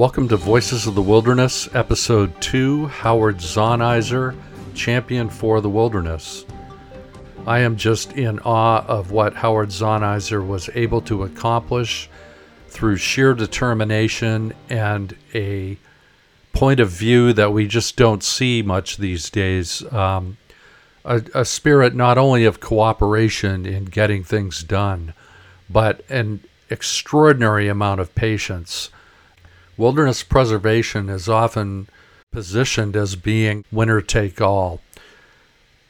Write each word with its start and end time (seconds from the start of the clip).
Welcome 0.00 0.28
to 0.28 0.38
Voices 0.38 0.86
of 0.86 0.94
the 0.94 1.02
Wilderness, 1.02 1.68
Episode 1.74 2.40
2 2.40 2.86
Howard 2.86 3.36
Zahniser, 3.36 4.34
Champion 4.74 5.28
for 5.28 5.60
the 5.60 5.68
Wilderness. 5.68 6.46
I 7.46 7.58
am 7.58 7.76
just 7.76 8.12
in 8.12 8.38
awe 8.38 8.82
of 8.86 9.10
what 9.10 9.34
Howard 9.34 9.68
Zahniser 9.68 10.44
was 10.44 10.70
able 10.72 11.02
to 11.02 11.24
accomplish 11.24 12.08
through 12.68 12.96
sheer 12.96 13.34
determination 13.34 14.54
and 14.70 15.14
a 15.34 15.76
point 16.54 16.80
of 16.80 16.88
view 16.88 17.34
that 17.34 17.52
we 17.52 17.66
just 17.66 17.96
don't 17.96 18.24
see 18.24 18.62
much 18.62 18.96
these 18.96 19.28
days. 19.28 19.84
Um, 19.92 20.38
a, 21.04 21.22
a 21.34 21.44
spirit 21.44 21.94
not 21.94 22.16
only 22.16 22.46
of 22.46 22.58
cooperation 22.58 23.66
in 23.66 23.84
getting 23.84 24.24
things 24.24 24.64
done, 24.64 25.12
but 25.68 26.02
an 26.08 26.42
extraordinary 26.70 27.68
amount 27.68 28.00
of 28.00 28.14
patience 28.14 28.88
Wilderness 29.80 30.22
preservation 30.22 31.08
is 31.08 31.26
often 31.26 31.88
positioned 32.32 32.94
as 32.94 33.16
being 33.16 33.64
winner 33.72 34.02
take 34.02 34.38
all. 34.38 34.82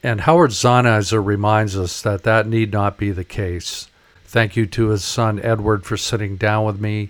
And 0.01 0.21
Howard 0.21 0.51
Zahniser 0.51 1.21
reminds 1.21 1.75
us 1.75 2.01
that 2.01 2.23
that 2.23 2.47
need 2.47 2.71
not 2.71 2.97
be 2.97 3.11
the 3.11 3.25
case. 3.25 3.89
Thank 4.23 4.55
you 4.55 4.65
to 4.67 4.87
his 4.87 5.03
son 5.03 5.41
Edward 5.43 5.85
for 5.85 5.97
sitting 5.97 6.37
down 6.37 6.63
with 6.63 6.79
me 6.79 7.09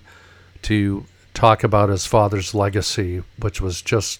to 0.64 1.06
talk 1.36 1.64
about 1.64 1.90
his 1.90 2.08
father's 2.08 2.56
legacy, 2.56 3.22
which 3.38 3.62
was 3.62 3.84
just 3.84 4.20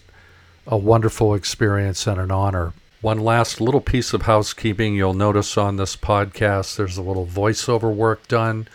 a 0.64 0.76
wonderful 0.76 1.34
experience 1.34 2.06
and 2.06 2.20
an 2.20 2.30
honor. 2.30 2.74
One 3.00 3.18
last 3.18 3.60
little 3.60 3.80
piece 3.80 4.12
of 4.12 4.22
housekeeping 4.22 4.94
you'll 4.94 5.14
notice 5.14 5.58
on 5.58 5.78
this 5.78 5.96
podcast 5.96 6.76
there's 6.76 6.96
a 6.96 7.02
little 7.02 7.26
voiceover 7.26 7.92
work 7.92 8.28
done 8.28 8.68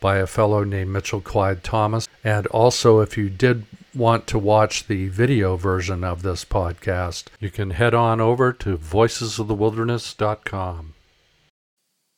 by 0.00 0.16
a 0.16 0.26
fellow 0.26 0.64
named 0.64 0.90
Mitchell 0.90 1.20
Clyde 1.20 1.62
Thomas. 1.62 2.08
And 2.24 2.48
also, 2.48 2.98
if 3.00 3.16
you 3.16 3.30
did 3.30 3.66
want 3.94 4.26
to 4.28 4.38
watch 4.38 4.86
the 4.86 5.08
video 5.08 5.56
version 5.56 6.04
of 6.04 6.22
this 6.22 6.44
podcast, 6.44 7.24
you 7.38 7.50
can 7.50 7.70
head 7.70 7.94
on 7.94 8.20
over 8.20 8.52
to 8.54 8.78
voicesofthewilderness.com. 8.78 10.94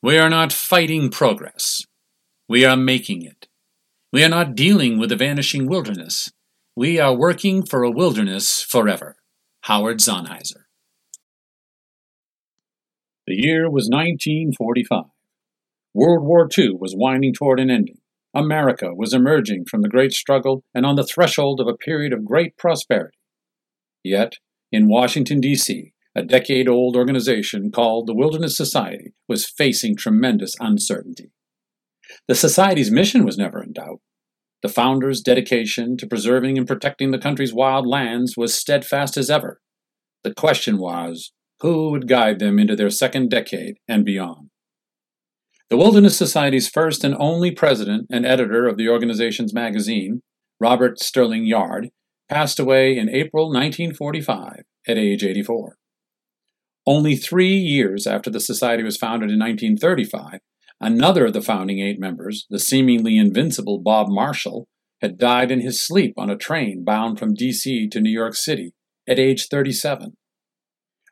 We 0.03 0.19
are 0.19 0.31
not 0.31 0.53
fighting 0.53 1.11
progress. 1.11 1.83
We 2.49 2.65
are 2.65 2.77
making 2.77 3.23
it. 3.23 3.49
We 4.13 4.25
are 4.25 4.29
not 4.29 4.55
dealing 4.55 4.99
with 4.99 5.13
a 5.13 5.17
vanishing 5.17 5.67
wilderness. 5.67 6.31
We 6.77 6.99
are 6.99 7.15
working 7.15 7.65
for 7.65 7.83
a 7.83 7.91
wilderness 7.91 8.63
forever. 8.63 9.17
Howard 9.63 9.99
Zahniser. 9.99 10.65
The 13.27 13.35
year 13.35 13.71
was 13.71 13.89
1945. 13.91 15.05
World 15.95 16.25
War 16.27 16.49
II 16.57 16.77
was 16.79 16.95
winding 16.97 17.35
toward 17.35 17.61
an 17.61 17.71
ending. 17.71 17.99
America 18.35 18.95
was 18.95 19.13
emerging 19.13 19.67
from 19.71 19.83
the 19.83 19.91
great 19.91 20.13
struggle 20.13 20.65
and 20.75 20.87
on 20.87 20.97
the 20.97 21.07
threshold 21.07 21.61
of 21.61 21.69
a 21.69 21.77
period 21.77 22.13
of 22.15 22.25
great 22.25 22.57
prosperity. 22.57 23.19
Yet, 24.03 24.37
in 24.71 24.89
Washington, 24.89 25.41
D.C., 25.41 25.93
a 26.15 26.23
decade 26.23 26.69
old 26.69 26.97
organization 26.97 27.71
called 27.71 28.07
the 28.07 28.15
Wilderness 28.15 28.57
Society 28.57 29.13
was 29.29 29.49
facing 29.49 29.97
tremendous 29.97 30.55
uncertainty. 30.61 31.31
The 32.27 32.35
Society's 32.35 32.91
mission 32.91 33.25
was 33.25 33.39
never 33.39 33.63
in 33.63 33.73
doubt. 33.73 34.01
The 34.63 34.69
founders' 34.69 35.21
dedication 35.21 35.97
to 35.99 36.07
preserving 36.07 36.57
and 36.57 36.67
protecting 36.67 37.11
the 37.11 37.19
country's 37.19 37.53
wild 37.53 37.87
lands 37.87 38.35
was 38.37 38.55
steadfast 38.55 39.17
as 39.17 39.31
ever. 39.31 39.61
The 40.23 40.35
question 40.35 40.79
was 40.79 41.33
who 41.61 41.91
would 41.91 42.09
guide 42.09 42.39
them 42.39 42.59
into 42.59 42.77
their 42.77 42.91
second 42.91 43.29
decade 43.29 43.77
and 43.89 44.05
beyond? 44.05 44.52
The 45.73 45.79
Wilderness 45.79 46.19
Society's 46.19 46.69
first 46.69 47.03
and 47.03 47.17
only 47.19 47.51
president 47.51 48.07
and 48.11 48.27
editor 48.27 48.69
of 48.69 48.77
the 48.77 48.91
organization's 48.91 49.55
magazine, 49.55 50.21
Robert 50.61 51.01
Sterling 51.01 51.47
Yard, 51.47 51.89
passed 52.29 52.61
away 52.61 52.95
in 52.95 53.09
April 53.09 53.47
1945 53.47 54.65
at 54.87 54.99
age 54.99 55.25
84. 55.25 55.79
Only 56.87 57.17
three 57.17 57.55
years 57.57 58.07
after 58.07 58.29
the 58.29 58.39
Society 58.39 58.83
was 58.83 58.99
founded 58.99 59.31
in 59.31 59.39
1935, 59.39 60.41
another 60.79 61.25
of 61.25 61.33
the 61.33 61.41
founding 61.41 61.81
eight 61.81 61.99
members, 61.99 62.47
the 62.51 62.59
seemingly 62.59 63.17
invincible 63.17 63.79
Bob 63.79 64.09
Marshall, 64.11 64.69
had 65.01 65.17
died 65.17 65.51
in 65.51 65.63
his 65.63 65.81
sleep 65.81 66.13
on 66.19 66.29
a 66.29 66.37
train 66.37 66.85
bound 66.85 67.19
from 67.19 67.33
D.C. 67.33 67.89
to 67.89 68.01
New 68.03 68.13
York 68.13 68.35
City 68.35 68.75
at 69.09 69.19
age 69.19 69.49
37. 69.49 70.19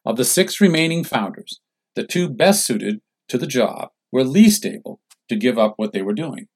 Of 0.05 0.19
the 0.19 0.25
six 0.27 0.61
remaining 0.61 1.03
founders, 1.03 1.63
the 1.97 2.05
two 2.05 2.29
best 2.29 2.67
suited 2.67 3.01
to 3.29 3.39
the 3.39 3.47
job 3.47 3.89
were 4.13 4.25
least 4.25 4.67
able 4.67 5.01
to 5.29 5.37
give 5.37 5.59
up 5.59 5.75
what 5.77 5.93
they 5.93 6.03
were 6.03 6.15
doing. 6.15 6.49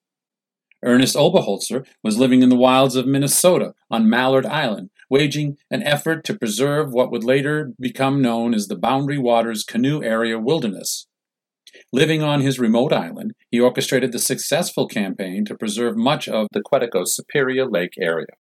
Ernest 0.84 1.16
Oberholzer 1.16 1.86
was 2.02 2.18
living 2.18 2.42
in 2.42 2.50
the 2.50 2.56
wilds 2.56 2.94
of 2.94 3.06
Minnesota 3.06 3.72
on 3.90 4.10
Mallard 4.10 4.44
Island, 4.44 4.90
waging 5.08 5.56
an 5.70 5.82
effort 5.82 6.24
to 6.24 6.38
preserve 6.38 6.92
what 6.92 7.10
would 7.10 7.24
later 7.24 7.72
become 7.80 8.20
known 8.20 8.52
as 8.52 8.68
the 8.68 8.76
Boundary 8.76 9.18
Waters 9.18 9.64
Canoe 9.64 10.02
Area 10.02 10.38
Wilderness. 10.38 11.06
Living 11.92 12.22
on 12.22 12.42
his 12.42 12.58
remote 12.58 12.92
island, 12.92 13.32
he 13.50 13.58
orchestrated 13.58 14.12
the 14.12 14.18
successful 14.18 14.86
campaign 14.86 15.44
to 15.46 15.56
preserve 15.56 15.96
much 15.96 16.28
of 16.28 16.48
the 16.52 16.62
Quetico 16.62 17.06
Superior 17.06 17.66
Lake 17.66 17.94
area. 17.98 18.36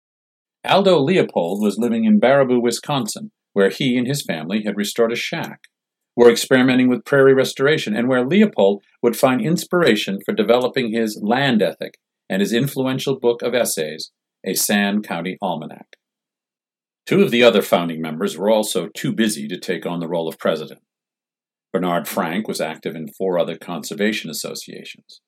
Aldo 0.65 0.98
Leopold 0.98 1.62
was 1.62 1.78
living 1.78 2.04
in 2.04 2.21
Baraboo, 2.21 2.60
Wisconsin, 2.60 3.32
where 3.53 3.71
he 3.71 3.97
and 3.97 4.06
his 4.06 4.22
family 4.22 4.62
had 4.65 4.77
restored 4.77 5.12
a 5.12 5.16
shack 5.16 5.60
were 6.21 6.31
experimenting 6.31 6.87
with 6.87 7.07
prairie 7.07 7.33
restoration, 7.33 7.97
and 7.97 8.07
where 8.07 8.27
Leopold 8.27 8.83
would 9.03 9.17
find 9.17 9.41
inspiration 9.41 10.19
for 10.23 10.35
developing 10.35 10.93
his 10.93 11.19
land 11.23 11.63
ethic 11.63 11.97
and 12.29 12.43
his 12.43 12.53
influential 12.53 13.19
book 13.19 13.41
of 13.41 13.55
essays, 13.55 14.13
A 14.45 14.53
Sand 14.53 15.03
County 15.03 15.39
Almanac. 15.41 15.97
Two 17.07 17.23
of 17.23 17.31
the 17.31 17.43
other 17.43 17.63
founding 17.63 18.03
members 18.03 18.37
were 18.37 18.51
also 18.51 18.89
too 18.89 19.15
busy 19.15 19.49
to 19.49 19.59
take 19.59 19.87
on 19.87 20.01
the 20.01 20.09
role 20.09 20.29
of 20.29 20.39
president. 20.39 20.83
Bernard 21.73 22.07
Frank 22.07 22.47
was 22.47 22.61
active 22.61 22.95
in 22.95 23.09
four 23.09 23.39
other 23.39 23.57
conservation 23.57 24.29
associations. 24.29 25.23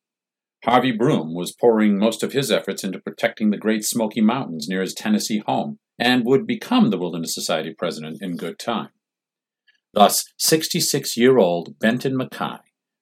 Harvey 0.66 0.92
Broome 0.92 1.34
was 1.34 1.56
pouring 1.58 1.98
most 1.98 2.22
of 2.22 2.34
his 2.34 2.50
efforts 2.50 2.84
into 2.84 3.00
protecting 3.00 3.50
the 3.50 3.56
Great 3.56 3.86
Smoky 3.86 4.20
Mountains 4.20 4.68
near 4.68 4.82
his 4.82 4.92
Tennessee 4.92 5.42
home 5.46 5.78
and 5.98 6.26
would 6.26 6.46
become 6.46 6.90
the 6.90 6.98
Wilderness 6.98 7.34
Society 7.34 7.72
president 7.72 8.18
in 8.20 8.36
good 8.36 8.58
time. 8.58 8.90
Thus, 9.94 10.24
66 10.38 11.16
year 11.16 11.38
old 11.38 11.78
Benton 11.78 12.16
MacKaye, 12.16 12.60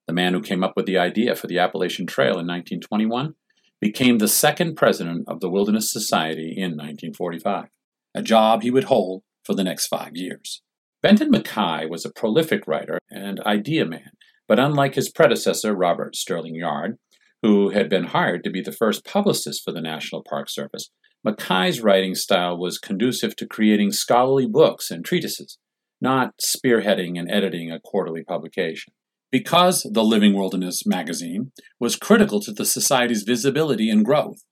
the 0.08 0.12
man 0.12 0.34
who 0.34 0.40
came 0.40 0.64
up 0.64 0.72
with 0.74 0.86
the 0.86 0.98
idea 0.98 1.36
for 1.36 1.46
the 1.46 1.58
Appalachian 1.58 2.06
Trail 2.06 2.32
in 2.32 2.46
1921, 2.46 3.34
became 3.80 4.18
the 4.18 4.28
second 4.28 4.74
president 4.74 5.24
of 5.28 5.40
the 5.40 5.48
Wilderness 5.48 5.90
Society 5.90 6.54
in 6.56 6.72
1945, 6.72 7.66
a 8.14 8.22
job 8.22 8.62
he 8.62 8.70
would 8.70 8.84
hold 8.84 9.22
for 9.44 9.54
the 9.54 9.62
next 9.62 9.86
five 9.86 10.16
years. 10.16 10.62
Benton 11.00 11.30
MacKaye 11.30 11.88
was 11.88 12.04
a 12.04 12.12
prolific 12.12 12.66
writer 12.66 12.98
and 13.08 13.40
idea 13.40 13.86
man, 13.86 14.10
but 14.48 14.58
unlike 14.58 14.96
his 14.96 15.10
predecessor, 15.10 15.74
Robert 15.74 16.16
Sterling 16.16 16.56
Yard, 16.56 16.98
who 17.40 17.70
had 17.70 17.88
been 17.88 18.04
hired 18.04 18.42
to 18.44 18.50
be 18.50 18.60
the 18.60 18.72
first 18.72 19.04
publicist 19.06 19.62
for 19.64 19.72
the 19.72 19.80
National 19.80 20.24
Park 20.28 20.50
Service, 20.50 20.90
MacKaye's 21.26 21.80
writing 21.80 22.14
style 22.16 22.58
was 22.58 22.78
conducive 22.78 23.36
to 23.36 23.46
creating 23.46 23.92
scholarly 23.92 24.46
books 24.46 24.90
and 24.90 25.04
treatises 25.04 25.56
not 26.00 26.34
spearheading 26.40 27.18
and 27.18 27.30
editing 27.30 27.70
a 27.70 27.80
quarterly 27.80 28.22
publication. 28.22 28.92
Because 29.30 29.88
the 29.92 30.02
Living 30.02 30.34
Wilderness 30.34 30.84
magazine 30.84 31.52
was 31.78 31.96
critical 31.96 32.40
to 32.40 32.52
the 32.52 32.64
Society's 32.64 33.22
visibility 33.22 33.88
and 33.88 34.04
growth, 34.04 34.42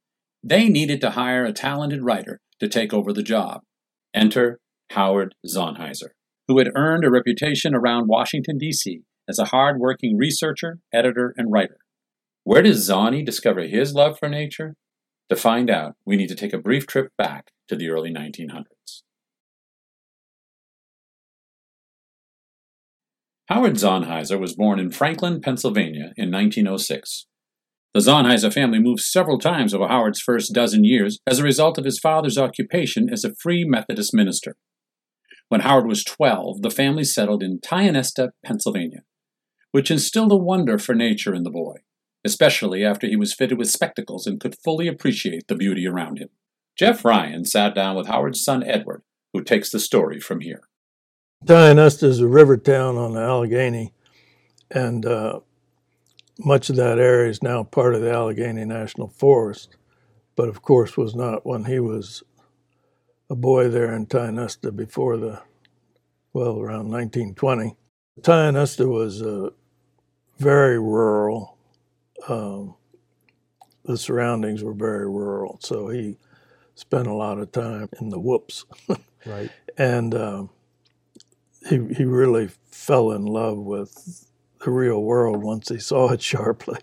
they 0.42 0.68
needed 0.68 1.00
to 1.00 1.10
hire 1.10 1.44
a 1.44 1.52
talented 1.52 2.04
writer 2.04 2.40
to 2.60 2.68
take 2.68 2.94
over 2.94 3.12
the 3.12 3.22
job. 3.22 3.62
Enter 4.14 4.60
Howard 4.90 5.34
Zahniser, 5.46 6.10
who 6.46 6.58
had 6.58 6.70
earned 6.74 7.04
a 7.04 7.10
reputation 7.10 7.74
around 7.74 8.06
Washington, 8.06 8.56
D.C. 8.56 9.02
as 9.28 9.38
a 9.38 9.46
hard 9.46 9.78
working 9.78 10.16
researcher, 10.16 10.78
editor, 10.92 11.34
and 11.36 11.52
writer. 11.52 11.78
Where 12.44 12.62
does 12.62 12.86
Zahni 12.86 13.22
discover 13.24 13.62
his 13.62 13.94
love 13.94 14.18
for 14.18 14.28
nature? 14.28 14.76
To 15.28 15.36
find 15.36 15.68
out, 15.68 15.96
we 16.06 16.16
need 16.16 16.28
to 16.28 16.34
take 16.34 16.54
a 16.54 16.58
brief 16.58 16.86
trip 16.86 17.12
back 17.18 17.50
to 17.68 17.76
the 17.76 17.90
early 17.90 18.10
1900s. 18.10 18.77
Howard 23.48 23.76
Zahniser 23.76 24.38
was 24.38 24.54
born 24.54 24.78
in 24.78 24.90
Franklin, 24.90 25.40
Pennsylvania 25.40 26.12
in 26.18 26.30
1906. 26.30 27.24
The 27.94 28.00
Zahniser 28.00 28.52
family 28.52 28.78
moved 28.78 29.00
several 29.00 29.38
times 29.38 29.72
over 29.72 29.88
Howard's 29.88 30.20
first 30.20 30.52
dozen 30.52 30.84
years 30.84 31.18
as 31.26 31.38
a 31.38 31.44
result 31.44 31.78
of 31.78 31.86
his 31.86 31.98
father's 31.98 32.36
occupation 32.36 33.08
as 33.10 33.24
a 33.24 33.34
Free 33.34 33.64
Methodist 33.64 34.12
minister. 34.12 34.56
When 35.48 35.62
Howard 35.62 35.86
was 35.86 36.04
12, 36.04 36.60
the 36.60 36.70
family 36.70 37.04
settled 37.04 37.42
in 37.42 37.58
Tionesta, 37.58 38.32
Pennsylvania, 38.44 39.04
which 39.72 39.90
instilled 39.90 40.32
a 40.32 40.36
wonder 40.36 40.78
for 40.78 40.94
nature 40.94 41.34
in 41.34 41.42
the 41.42 41.50
boy, 41.50 41.76
especially 42.26 42.84
after 42.84 43.06
he 43.06 43.16
was 43.16 43.32
fitted 43.32 43.56
with 43.56 43.70
spectacles 43.70 44.26
and 44.26 44.38
could 44.38 44.58
fully 44.62 44.88
appreciate 44.88 45.48
the 45.48 45.56
beauty 45.56 45.86
around 45.86 46.18
him. 46.18 46.28
Jeff 46.78 47.02
Ryan 47.02 47.46
sat 47.46 47.74
down 47.74 47.96
with 47.96 48.08
Howard's 48.08 48.44
son 48.44 48.62
Edward, 48.62 49.04
who 49.32 49.42
takes 49.42 49.70
the 49.70 49.80
story 49.80 50.20
from 50.20 50.40
here. 50.40 50.67
Tionesta 51.44 52.04
is 52.04 52.20
a 52.20 52.26
river 52.26 52.56
town 52.56 52.96
on 52.96 53.14
the 53.14 53.20
Allegheny, 53.20 53.92
and 54.70 55.06
uh, 55.06 55.40
much 56.38 56.68
of 56.68 56.76
that 56.76 56.98
area 56.98 57.30
is 57.30 57.42
now 57.42 57.62
part 57.62 57.94
of 57.94 58.00
the 58.00 58.12
Allegheny 58.12 58.64
National 58.64 59.08
Forest, 59.08 59.76
but 60.34 60.48
of 60.48 60.62
course 60.62 60.96
was 60.96 61.14
not 61.14 61.46
when 61.46 61.64
he 61.64 61.78
was 61.78 62.22
a 63.30 63.36
boy 63.36 63.68
there 63.68 63.94
in 63.94 64.06
Tionesta 64.06 64.74
before 64.74 65.16
the, 65.16 65.40
well, 66.32 66.58
around 66.58 66.90
1920. 66.90 67.76
Tionesta 68.20 68.88
was 68.88 69.22
uh, 69.22 69.50
very 70.38 70.78
rural. 70.78 71.56
Um, 72.28 72.74
the 73.84 73.96
surroundings 73.96 74.64
were 74.64 74.74
very 74.74 75.08
rural, 75.08 75.58
so 75.62 75.88
he 75.88 76.18
spent 76.74 77.06
a 77.06 77.14
lot 77.14 77.38
of 77.38 77.52
time 77.52 77.88
in 78.00 78.08
the 78.10 78.18
whoops. 78.18 78.64
right. 79.24 79.50
And 79.80 80.12
um, 80.16 80.50
he, 81.68 81.94
he 81.94 82.04
really 82.04 82.48
fell 82.70 83.12
in 83.12 83.26
love 83.26 83.58
with 83.58 84.26
the 84.64 84.70
real 84.70 85.02
world 85.02 85.42
once 85.42 85.68
he 85.68 85.78
saw 85.78 86.12
it 86.12 86.22
sharply. 86.32 86.80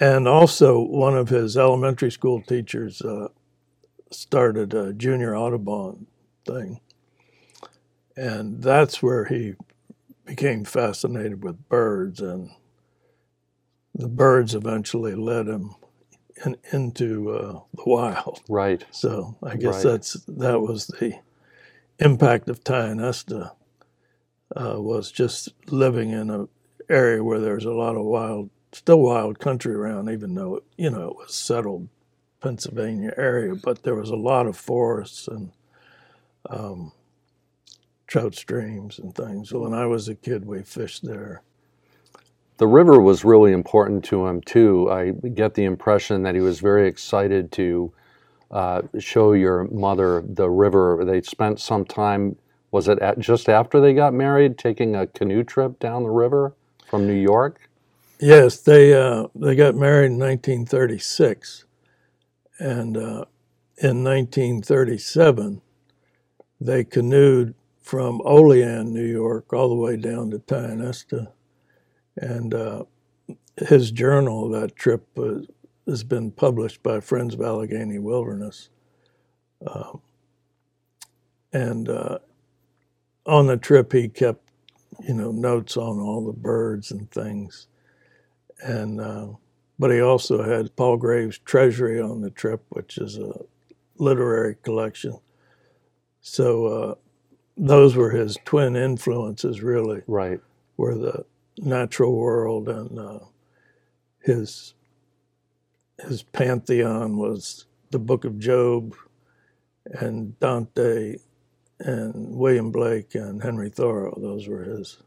And 0.00 0.28
also, 0.28 0.80
one 0.80 1.16
of 1.16 1.30
his 1.30 1.56
elementary 1.56 2.10
school 2.12 2.42
teachers 2.42 3.02
uh, 3.02 3.28
started 4.10 4.74
a 4.74 4.92
junior 4.94 5.36
Audubon 5.36 6.06
thing. 6.46 6.80
And 8.16 8.62
that's 8.62 9.02
where 9.02 9.26
he 9.26 9.54
became 10.26 10.64
fascinated 10.64 11.44
with 11.44 11.68
birds, 11.68 12.20
and 12.20 12.50
the 13.94 14.08
birds 14.08 14.54
eventually 14.54 15.14
led 15.14 15.48
him 15.48 15.74
in, 16.44 16.56
into 16.72 17.30
uh, 17.32 17.60
the 17.74 17.84
wild. 17.86 18.42
Right. 18.48 18.84
So 18.90 19.36
I 19.42 19.56
guess 19.56 19.82
Right. 19.84 19.84
that's 19.84 20.14
that 20.28 20.60
was 20.60 20.88
the 20.88 21.20
impact 22.00 22.48
of 22.50 22.64
Tionesta 22.64 23.52
uh, 24.56 24.80
was 24.80 25.12
just 25.12 25.52
living 25.70 26.10
in 26.10 26.30
an 26.30 26.48
area 26.88 27.22
where 27.22 27.40
there's 27.40 27.64
a 27.64 27.72
lot 27.72 27.96
of 27.96 28.04
wild, 28.04 28.50
still 28.72 29.00
wild 29.00 29.38
country 29.38 29.74
around, 29.74 30.10
even 30.10 30.34
though 30.34 30.62
you 30.76 30.90
know 30.90 31.10
it 31.10 31.16
was 31.16 31.34
settled 31.34 31.88
Pennsylvania 32.40 33.12
area, 33.16 33.54
but 33.54 33.82
there 33.82 33.94
was 33.94 34.10
a 34.10 34.16
lot 34.16 34.46
of 34.46 34.56
forests 34.56 35.28
and 35.28 35.50
um, 36.48 36.92
trout 38.06 38.34
streams 38.34 38.98
and 38.98 39.14
things. 39.14 39.52
When 39.52 39.74
I 39.74 39.86
was 39.86 40.08
a 40.08 40.14
kid, 40.14 40.46
we 40.46 40.62
fished 40.62 41.04
there. 41.04 41.42
The 42.58 42.66
river 42.66 43.00
was 43.00 43.24
really 43.24 43.52
important 43.52 44.04
to 44.06 44.26
him 44.26 44.40
too. 44.40 44.90
I 44.90 45.10
get 45.10 45.54
the 45.54 45.64
impression 45.64 46.22
that 46.22 46.34
he 46.34 46.40
was 46.40 46.60
very 46.60 46.88
excited 46.88 47.52
to 47.52 47.92
uh, 48.50 48.82
show 48.98 49.32
your 49.32 49.64
mother 49.64 50.22
the 50.26 50.48
river. 50.48 51.04
They 51.04 51.20
spent 51.20 51.60
some 51.60 51.84
time. 51.84 52.36
Was 52.70 52.88
it 52.88 52.98
at, 52.98 53.18
just 53.18 53.48
after 53.48 53.80
they 53.80 53.94
got 53.94 54.12
married, 54.12 54.58
taking 54.58 54.94
a 54.94 55.06
canoe 55.06 55.44
trip 55.44 55.78
down 55.78 56.02
the 56.02 56.10
river 56.10 56.54
from 56.86 57.06
New 57.06 57.14
York? 57.14 57.68
Yes, 58.20 58.60
they 58.60 58.94
uh, 58.94 59.26
they 59.34 59.54
got 59.54 59.74
married 59.74 60.12
in 60.12 60.18
1936, 60.18 61.64
and 62.58 62.96
uh, 62.96 63.24
in 63.78 64.02
1937 64.02 65.60
they 66.60 66.84
canoed 66.84 67.54
from 67.82 68.20
Olean, 68.24 68.92
New 68.92 69.04
York, 69.04 69.52
all 69.52 69.68
the 69.68 69.74
way 69.74 69.96
down 69.96 70.30
to 70.30 70.38
Tionesta, 70.38 71.28
and 72.16 72.54
uh, 72.54 72.84
his 73.68 73.90
journal 73.90 74.46
of 74.46 74.60
that 74.60 74.74
trip 74.74 75.06
uh, 75.18 75.40
has 75.86 76.02
been 76.02 76.30
published 76.30 76.82
by 76.82 77.00
Friends 77.00 77.34
of 77.34 77.42
Allegheny 77.42 77.98
Wilderness, 77.98 78.70
um, 79.66 80.00
and 81.52 81.88
uh, 81.88 82.18
on 83.26 83.46
the 83.48 83.56
trip 83.58 83.92
he 83.92 84.08
kept, 84.08 84.50
you 85.06 85.14
know, 85.14 85.32
notes 85.32 85.76
on 85.76 85.98
all 86.00 86.26
the 86.26 86.32
birds 86.32 86.90
and 86.92 87.10
things 87.10 87.66
and 88.62 89.00
uh, 89.00 89.28
but 89.78 89.90
he 89.92 90.00
also 90.00 90.42
had 90.42 90.74
Palgrave's 90.76 91.38
Treasury 91.38 92.00
on 92.00 92.20
the 92.22 92.30
trip, 92.30 92.64
which 92.70 92.98
is 92.98 93.18
a 93.18 93.32
literary 93.98 94.56
collection. 94.62 95.18
So 96.22 96.66
uh, 96.66 96.94
those 97.56 97.96
were 97.96 98.10
his 98.10 98.38
twin 98.44 98.76
influences, 98.76 99.62
really, 99.62 100.02
Right. 100.06 100.40
were 100.76 100.96
the 100.96 101.24
natural 101.58 102.14
world 102.16 102.68
and 102.68 102.98
uh, 102.98 103.18
his 104.20 104.74
his 106.06 106.22
pantheon 106.22 107.16
was 107.18 107.66
the 107.90 107.98
Book 107.98 108.24
of 108.24 108.38
Job 108.38 108.94
and 109.86 110.38
Dante 110.40 111.16
and 111.80 112.36
William 112.36 112.70
Blake 112.70 113.14
and 113.14 113.42
Henry 113.42 113.70
Thoreau. 113.70 114.16
Those 114.20 114.48
were 114.48 114.64
his 114.64 114.98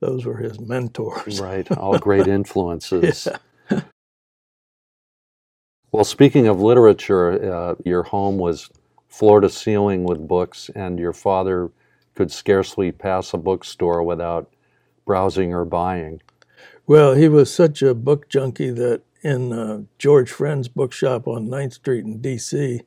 those 0.00 0.24
were 0.24 0.38
his 0.38 0.58
mentors. 0.58 1.40
Right. 1.40 1.70
All 1.72 1.98
great 1.98 2.26
influences. 2.28 3.28
Yeah. 3.70 3.80
Well, 5.92 6.04
speaking 6.04 6.46
of 6.46 6.60
literature, 6.60 7.52
uh, 7.52 7.74
your 7.84 8.04
home 8.04 8.38
was 8.38 8.70
floor 9.08 9.40
to 9.40 9.50
ceiling 9.50 10.04
with 10.04 10.28
books, 10.28 10.70
and 10.76 11.00
your 11.00 11.12
father 11.12 11.70
could 12.14 12.30
scarcely 12.30 12.92
pass 12.92 13.34
a 13.34 13.38
bookstore 13.38 14.02
without 14.04 14.52
browsing 15.04 15.52
or 15.52 15.64
buying. 15.64 16.22
Well, 16.86 17.14
he 17.14 17.28
was 17.28 17.52
such 17.52 17.82
a 17.82 17.94
book 17.94 18.28
junkie 18.28 18.70
that 18.70 19.02
in 19.22 19.52
uh, 19.52 19.82
George 19.98 20.30
Friend's 20.30 20.68
bookshop 20.68 21.26
on 21.26 21.48
9th 21.48 21.74
Street 21.74 22.04
in 22.04 22.20
D.C., 22.20 22.82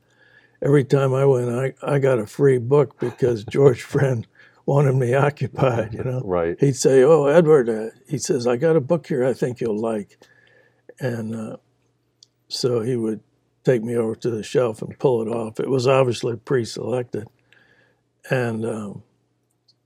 every 0.63 0.83
time 0.83 1.13
I 1.13 1.25
went, 1.25 1.49
I, 1.49 1.73
I 1.95 1.99
got 1.99 2.19
a 2.19 2.25
free 2.25 2.57
book 2.57 2.99
because 2.99 3.43
George 3.43 3.81
Friend 3.83 4.25
wanted 4.65 4.95
me 4.95 5.13
occupied, 5.13 5.93
you 5.93 6.03
know. 6.03 6.21
Right. 6.23 6.55
He'd 6.59 6.75
say, 6.75 7.03
Oh, 7.03 7.25
Edward, 7.25 7.69
uh, 7.69 7.89
he 8.07 8.17
says, 8.17 8.47
I 8.47 8.55
got 8.55 8.75
a 8.75 8.81
book 8.81 9.07
here 9.07 9.25
I 9.25 9.33
think 9.33 9.59
you'll 9.59 9.79
like. 9.79 10.17
And 10.99 11.35
uh, 11.35 11.57
so 12.47 12.81
he 12.81 12.95
would 12.95 13.19
take 13.63 13.83
me 13.83 13.95
over 13.95 14.15
to 14.15 14.29
the 14.29 14.43
shelf 14.43 14.81
and 14.81 14.97
pull 14.99 15.21
it 15.21 15.29
off. 15.29 15.59
It 15.59 15.69
was 15.69 15.87
obviously 15.87 16.37
pre 16.37 16.65
selected. 16.65 17.27
And 18.29 18.65
um, 18.65 19.03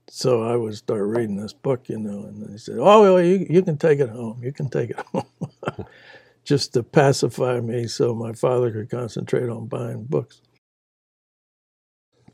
so 0.08 0.42
I 0.44 0.54
would 0.54 0.76
start 0.76 1.02
reading 1.02 1.36
this 1.36 1.52
book, 1.52 1.88
you 1.88 1.98
know, 1.98 2.24
and 2.26 2.50
he 2.50 2.58
said, 2.58 2.76
Oh, 2.78 3.02
well, 3.02 3.20
you, 3.22 3.46
you 3.50 3.62
can 3.62 3.78
take 3.78 3.98
it 3.98 4.10
home. 4.10 4.40
You 4.42 4.52
can 4.52 4.70
take 4.70 4.90
it 4.90 4.98
home. 5.12 5.24
Just 6.44 6.72
to 6.74 6.82
pacify 6.82 7.60
me 7.60 7.86
so 7.88 8.14
my 8.14 8.32
father 8.32 8.70
could 8.70 8.90
concentrate 8.90 9.50
on 9.50 9.66
buying 9.66 10.04
books. 10.04 10.40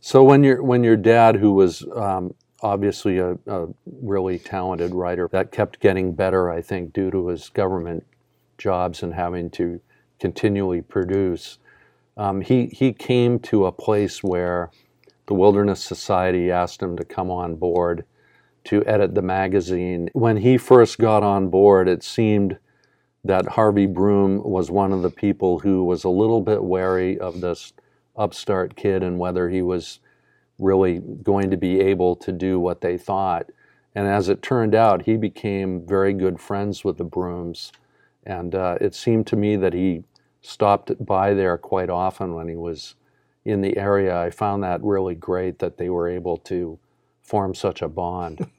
So 0.07 0.23
when 0.23 0.45
your 0.45 0.63
when 0.63 0.85
your 0.85 0.99
dad, 0.99 1.37
who 1.37 1.53
was 1.53 1.83
um, 1.97 2.35
obviously 2.61 3.17
a, 3.17 3.39
a 3.47 3.69
really 4.03 4.39
talented 4.39 4.95
writer, 4.95 5.31
that 5.33 5.51
kept 5.51 5.81
getting 5.81 6.13
better, 6.15 6.51
I 6.51 6.61
think, 6.61 6.93
due 6.93 7.11
to 7.11 7.29
his 7.29 7.49
government 7.49 8.05
jobs 8.59 9.03
and 9.03 9.15
having 9.15 9.49
to 9.53 9.81
continually 10.21 10.83
produce. 10.83 11.57
Um, 12.19 12.43
he 12.43 12.67
he 12.67 12.93
came 12.93 13.39
to 13.49 13.65
a 13.65 13.73
place 13.73 14.23
where 14.23 14.71
the 15.27 15.33
Wilderness 15.33 15.83
Society 15.83 16.51
asked 16.51 16.83
him 16.83 16.99
to 16.99 17.05
come 17.07 17.31
on 17.31 17.57
board 17.57 18.05
to 18.65 18.85
edit 18.85 19.15
the 19.15 19.23
magazine. 19.23 20.11
When 20.13 20.37
he 20.37 20.59
first 20.59 20.99
got 20.99 21.23
on 21.23 21.49
board, 21.49 21.89
it 21.89 22.03
seemed 22.03 22.59
that 23.25 23.49
Harvey 23.49 23.87
Broome 23.87 24.43
was 24.45 24.71
one 24.71 24.93
of 24.93 25.01
the 25.01 25.09
people 25.09 25.61
who 25.61 25.83
was 25.83 26.05
a 26.05 26.11
little 26.11 26.43
bit 26.43 26.63
wary 26.63 27.19
of 27.19 27.41
this 27.41 27.73
upstart 28.16 28.76
kid 28.76 29.02
and 29.02 29.18
whether 29.18 29.50
he 29.50 29.62
was 29.62 30.00
really 30.59 31.00
going 31.00 31.50
to 31.50 31.56
be 31.56 31.80
able 31.80 32.16
to 32.16 32.33
do 32.33 32.61
what 32.61 32.80
they 32.80 32.99
thought. 32.99 33.50
And 33.94 34.06
as 34.09 34.28
it 34.28 34.42
turned 34.42 34.75
out, 34.75 35.02
he 35.02 35.16
became 35.16 35.87
very 35.87 36.12
good 36.14 36.40
friends 36.40 36.85
with 36.85 36.99
the 36.99 37.04
Broomes. 37.04 37.73
And 38.25 38.54
uh, 38.54 38.78
it 38.80 38.94
seemed 38.94 39.26
to 39.28 39.37
me 39.37 39.56
that 39.56 39.75
he 39.75 40.04
stopped 40.42 40.92
by 41.04 41.35
there 41.35 41.59
quite 41.59 41.90
often 41.90 42.35
when 42.35 42.49
he 42.49 42.56
was 42.56 42.97
in 43.44 43.61
the 43.61 43.76
area. 43.76 44.18
I 44.18 44.30
found 44.30 44.62
that 44.64 44.83
really 44.83 45.14
great 45.14 45.59
that 45.61 45.78
they 45.78 45.90
were 45.90 46.09
able 46.09 46.38
to 46.38 46.78
form 47.23 47.54
such 47.54 47.83
a 47.83 47.88
bond. 47.88 48.47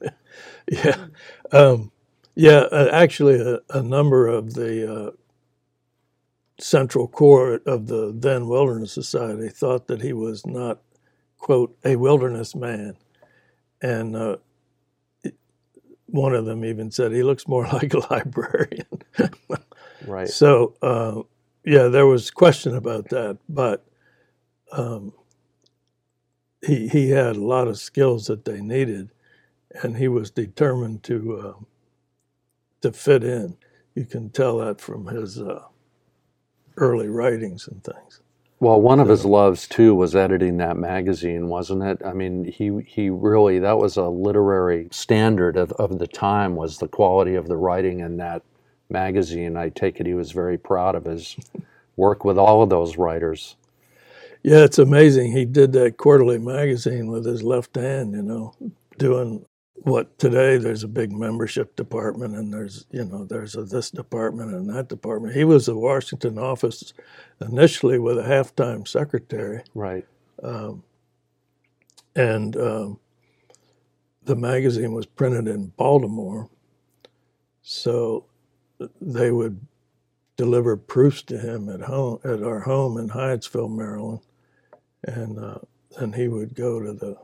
Yeah, 0.70 1.06
um, 1.52 1.92
yeah. 2.34 2.60
Uh, 2.72 2.88
actually, 2.92 3.40
a, 3.40 3.60
a 3.78 3.82
number 3.82 4.26
of 4.28 4.54
the 4.54 4.92
uh, 4.92 5.10
central 6.58 7.06
core 7.06 7.60
of 7.66 7.86
the 7.86 8.12
then 8.14 8.48
Wilderness 8.48 8.92
Society 8.92 9.48
thought 9.48 9.86
that 9.88 10.02
he 10.02 10.12
was 10.12 10.46
not, 10.46 10.80
quote, 11.38 11.76
a 11.84 11.96
wilderness 11.96 12.54
man, 12.54 12.96
and 13.82 14.16
uh, 14.16 14.36
one 16.06 16.34
of 16.34 16.46
them 16.46 16.64
even 16.64 16.90
said 16.90 17.12
he 17.12 17.22
looks 17.22 17.46
more 17.48 17.66
like 17.72 17.92
a 17.94 17.98
librarian. 18.12 18.86
right. 20.06 20.28
So, 20.28 20.74
uh, 20.82 21.22
yeah, 21.64 21.88
there 21.88 22.06
was 22.06 22.30
question 22.30 22.76
about 22.76 23.08
that, 23.10 23.38
but 23.48 23.84
um, 24.72 25.12
he 26.64 26.88
he 26.88 27.10
had 27.10 27.36
a 27.36 27.44
lot 27.44 27.68
of 27.68 27.78
skills 27.78 28.26
that 28.26 28.44
they 28.44 28.60
needed, 28.60 29.10
and 29.82 29.96
he 29.96 30.08
was 30.08 30.30
determined 30.30 31.02
to 31.04 31.38
uh, 31.38 31.64
to 32.82 32.92
fit 32.92 33.24
in. 33.24 33.56
You 33.94 34.04
can 34.04 34.30
tell 34.30 34.58
that 34.58 34.80
from 34.80 35.06
his 35.06 35.40
uh, 35.40 35.64
early 36.76 37.08
writings 37.08 37.68
and 37.68 37.82
things. 37.84 38.20
Well, 38.58 38.80
one 38.80 39.00
of 39.00 39.08
his 39.08 39.24
loves 39.26 39.68
too 39.68 39.94
was 39.94 40.16
editing 40.16 40.56
that 40.58 40.78
magazine, 40.78 41.48
wasn't 41.48 41.82
it? 41.82 42.00
I 42.04 42.14
mean, 42.14 42.44
he 42.44 42.72
he 42.86 43.10
really 43.10 43.58
that 43.58 43.78
was 43.78 43.96
a 43.96 44.08
literary 44.08 44.88
standard 44.90 45.56
of, 45.56 45.72
of 45.72 45.98
the 45.98 46.06
time 46.06 46.56
was 46.56 46.78
the 46.78 46.88
quality 46.88 47.34
of 47.34 47.48
the 47.48 47.56
writing 47.56 48.00
in 48.00 48.16
that 48.16 48.42
magazine. 48.88 49.56
I 49.56 49.68
take 49.68 50.00
it 50.00 50.06
he 50.06 50.14
was 50.14 50.32
very 50.32 50.56
proud 50.56 50.94
of 50.94 51.04
his 51.04 51.36
work 51.96 52.24
with 52.24 52.38
all 52.38 52.62
of 52.62 52.70
those 52.70 52.96
writers. 52.96 53.56
Yeah, 54.42 54.64
it's 54.64 54.78
amazing. 54.78 55.32
He 55.32 55.44
did 55.44 55.72
that 55.72 55.98
quarterly 55.98 56.38
magazine 56.38 57.08
with 57.08 57.26
his 57.26 57.42
left 57.42 57.76
hand, 57.76 58.14
you 58.14 58.22
know, 58.22 58.54
doing 58.98 59.44
what 59.82 60.18
today 60.18 60.56
there's 60.56 60.82
a 60.82 60.88
big 60.88 61.12
membership 61.12 61.76
department 61.76 62.34
and 62.34 62.52
there's, 62.52 62.86
you 62.90 63.04
know, 63.04 63.24
there's 63.24 63.54
a 63.56 63.62
this 63.62 63.90
department 63.90 64.52
and 64.52 64.68
that 64.74 64.88
department. 64.88 65.34
He 65.34 65.44
was 65.44 65.66
the 65.66 65.76
Washington 65.76 66.38
office 66.38 66.92
initially 67.40 67.98
with 67.98 68.18
a 68.18 68.24
half-time 68.24 68.86
secretary. 68.86 69.62
Right. 69.74 70.04
and 72.14 72.56
um, 72.56 72.98
the 74.24 74.36
magazine 74.36 74.92
was 74.92 75.06
printed 75.06 75.46
in 75.46 75.68
Baltimore, 75.76 76.48
so 77.62 78.26
they 79.00 79.30
would 79.30 79.60
deliver 80.36 80.76
proofs 80.76 81.22
to 81.22 81.38
him 81.38 81.68
at 81.68 81.80
home 81.82 82.18
at 82.24 82.42
our 82.42 82.60
home 82.60 82.98
in 82.98 83.08
Hyattsville, 83.08 83.74
Maryland, 83.74 84.20
and 85.04 85.38
uh, 85.38 85.58
then 85.98 86.12
he 86.12 86.28
would 86.28 86.54
go 86.54 86.80
to 86.80 86.92
the 86.92 87.16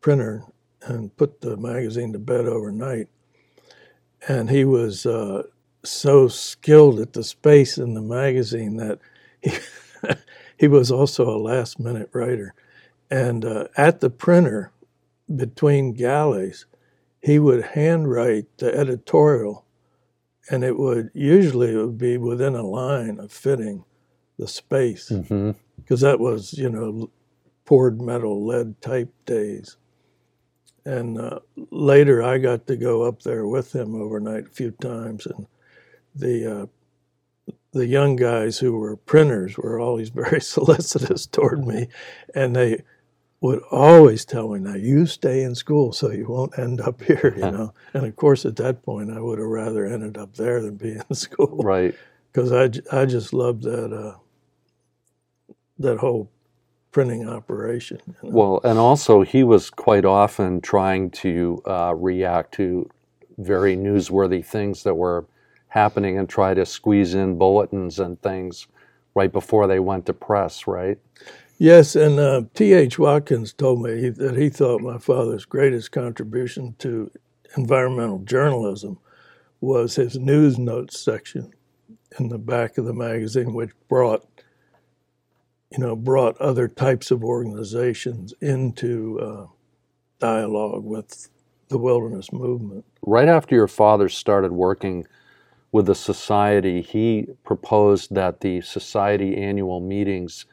printer 0.00 0.44
and 0.86 1.16
put 1.16 1.40
the 1.40 1.56
magazine 1.56 2.12
to 2.14 2.18
bed 2.18 2.46
overnight. 2.46 3.08
And 4.28 4.50
he 4.50 4.64
was 4.64 5.06
uh, 5.06 5.44
so 5.84 6.28
skilled 6.28 7.00
at 7.00 7.12
the 7.12 7.24
space 7.24 7.78
in 7.78 7.94
the 7.94 8.02
magazine 8.02 8.76
that 8.78 8.98
he 9.42 9.52
he 10.58 10.68
was 10.68 10.90
also 10.90 11.28
a 11.28 11.38
last 11.38 11.78
minute 11.80 12.10
writer. 12.12 12.54
And 13.10 13.44
uh, 13.44 13.68
at 13.76 14.00
the 14.00 14.10
printer, 14.10 14.72
between 15.34 15.92
galleys, 15.94 16.66
he 17.22 17.38
would 17.38 17.64
handwrite 17.64 18.46
the 18.58 18.74
editorial, 18.74 19.64
and 20.50 20.64
it 20.64 20.78
would 20.78 21.10
usually 21.14 21.72
it 21.74 21.76
would 21.76 21.98
be 21.98 22.18
within 22.18 22.54
a 22.54 22.62
line 22.66 23.18
of 23.20 23.32
fitting 23.32 23.84
the 24.38 24.48
space 24.48 25.18
because 25.84 26.00
that 26.02 26.20
was 26.20 26.54
you 26.54 26.70
know 26.70 27.10
poured 27.64 28.00
metal 28.00 28.46
lead 28.46 28.80
type 28.80 29.12
days. 29.26 29.76
And 30.86 31.20
uh, 31.20 31.40
later, 31.72 32.22
I 32.22 32.38
got 32.38 32.68
to 32.68 32.76
go 32.76 33.02
up 33.02 33.22
there 33.22 33.46
with 33.46 33.74
him 33.74 34.00
overnight 34.00 34.46
a 34.46 34.50
few 34.50 34.70
times, 34.70 35.26
and 35.26 35.46
the 36.14 36.60
uh, 36.60 36.66
the 37.72 37.86
young 37.88 38.14
guys 38.16 38.58
who 38.58 38.78
were 38.78 38.96
printers 38.96 39.56
were 39.58 39.80
always 39.80 40.08
very 40.22 40.40
solicitous 40.40 41.26
toward 41.26 41.66
me, 41.66 41.88
and 42.36 42.54
they 42.54 42.84
would 43.40 43.62
always 43.72 44.24
tell 44.24 44.48
me, 44.48 44.60
"Now 44.60 44.76
you 44.76 45.06
stay 45.06 45.42
in 45.42 45.56
school 45.56 45.92
so 45.92 46.12
you 46.12 46.28
won't 46.28 46.56
end 46.58 46.80
up 46.80 47.02
here," 47.10 47.34
you 47.36 47.50
know. 47.50 47.74
and 47.92 48.06
of 48.06 48.14
course, 48.14 48.44
at 48.46 48.56
that 48.56 48.82
point, 48.84 49.10
I 49.10 49.20
would 49.20 49.40
have 49.40 49.48
rather 49.48 49.84
ended 49.86 50.16
up 50.16 50.36
there 50.36 50.62
than 50.62 50.76
be 50.76 50.92
in 50.92 51.14
school 51.16 51.58
Right. 51.64 51.96
because 52.32 52.52
I, 52.52 52.70
I 52.96 53.06
just 53.06 53.32
loved 53.32 53.64
that 53.64 53.92
uh, 53.92 54.18
that 55.80 55.98
whole 55.98 56.30
printing 56.96 57.28
operation. 57.28 58.00
you 58.06 58.14
know. 58.22 58.34
Well, 58.34 58.60
and 58.64 58.78
also 58.78 59.20
he 59.20 59.44
was 59.44 59.68
quite 59.68 60.06
often 60.06 60.62
trying 60.62 61.10
to 61.10 61.62
uh, 61.66 61.94
react 61.94 62.54
to 62.54 62.88
very 63.36 63.76
newsworthy 63.76 64.42
things 64.42 64.82
that 64.84 64.94
were 64.94 65.26
happening 65.68 66.16
and 66.16 66.26
try 66.26 66.54
to 66.54 66.64
squeeze 66.64 67.12
in 67.12 67.36
bulletins 67.36 67.98
and 67.98 68.22
things 68.22 68.66
right 69.14 69.30
before 69.30 69.66
they 69.66 69.78
went 69.78 70.06
to 70.06 70.14
press, 70.14 70.66
right? 70.66 70.96
Yes, 71.58 71.96
and 71.96 72.18
uh, 72.18 72.44
T.H. 72.54 72.98
Watkins 72.98 73.52
told 73.52 73.82
me 73.82 74.08
that 74.08 74.38
he 74.38 74.48
thought 74.48 74.80
my 74.80 74.96
father's 74.96 75.44
greatest 75.44 75.92
contribution 75.92 76.76
to 76.78 77.10
environmental 77.58 78.20
journalism 78.20 78.98
was 79.60 79.96
his 79.96 80.16
news 80.16 80.56
notes 80.58 80.98
section 80.98 81.52
in 82.18 82.30
the 82.30 82.38
back 82.38 82.78
of 82.78 82.86
the 82.86 82.94
magazine, 82.94 83.52
which 83.52 83.72
brought, 83.86 84.26
you 85.76 85.84
know, 85.84 85.94
brought 85.94 86.36
other 86.38 86.68
types 86.68 87.10
of 87.10 87.22
organizations 87.22 88.32
into 88.40 89.20
uh, 89.20 89.46
dialogue 90.18 90.84
with 90.84 91.28
the 91.68 91.78
wilderness 91.78 92.32
movement. 92.32 92.84
Right 93.02 93.28
after 93.28 93.54
your 93.54 93.68
father 93.68 94.08
started 94.08 94.52
working 94.52 95.06
with 95.72 95.86
the 95.86 95.94
society, 95.94 96.80
he 96.80 97.26
proposed 97.44 98.14
that 98.14 98.40
the 98.40 98.60
society 98.62 99.36
annual 99.36 99.80
meetings 99.80 100.46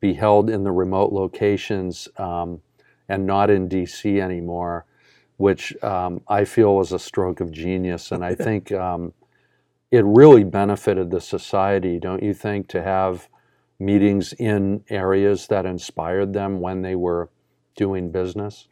be 0.00 0.14
held 0.14 0.48
in 0.48 0.64
the 0.64 0.72
remote 0.72 1.12
locations 1.12 2.08
um, 2.16 2.60
and 3.08 3.26
not 3.26 3.50
in 3.50 3.68
DC 3.68 4.20
anymore, 4.20 4.86
which 5.36 5.76
um, 5.82 6.22
I 6.28 6.44
feel 6.44 6.76
was 6.76 6.92
a 6.92 6.98
stroke 6.98 7.40
of 7.40 7.50
genius. 7.50 8.12
And 8.12 8.24
I 8.24 8.34
think 8.46 8.72
um, 8.72 9.12
it 9.90 10.04
really 10.04 10.44
benefited 10.44 11.10
the 11.10 11.20
society, 11.20 11.98
don't 11.98 12.22
you 12.22 12.32
think, 12.32 12.68
to 12.68 12.82
have 12.82 13.28
meetings 13.78 14.32
in 14.34 14.84
areas 14.88 15.46
that 15.48 15.66
inspired 15.66 16.32
them 16.32 16.60
when 16.60 16.82
they 16.82 16.94
were 16.94 17.30
doing 17.76 18.10
business? 18.10 18.68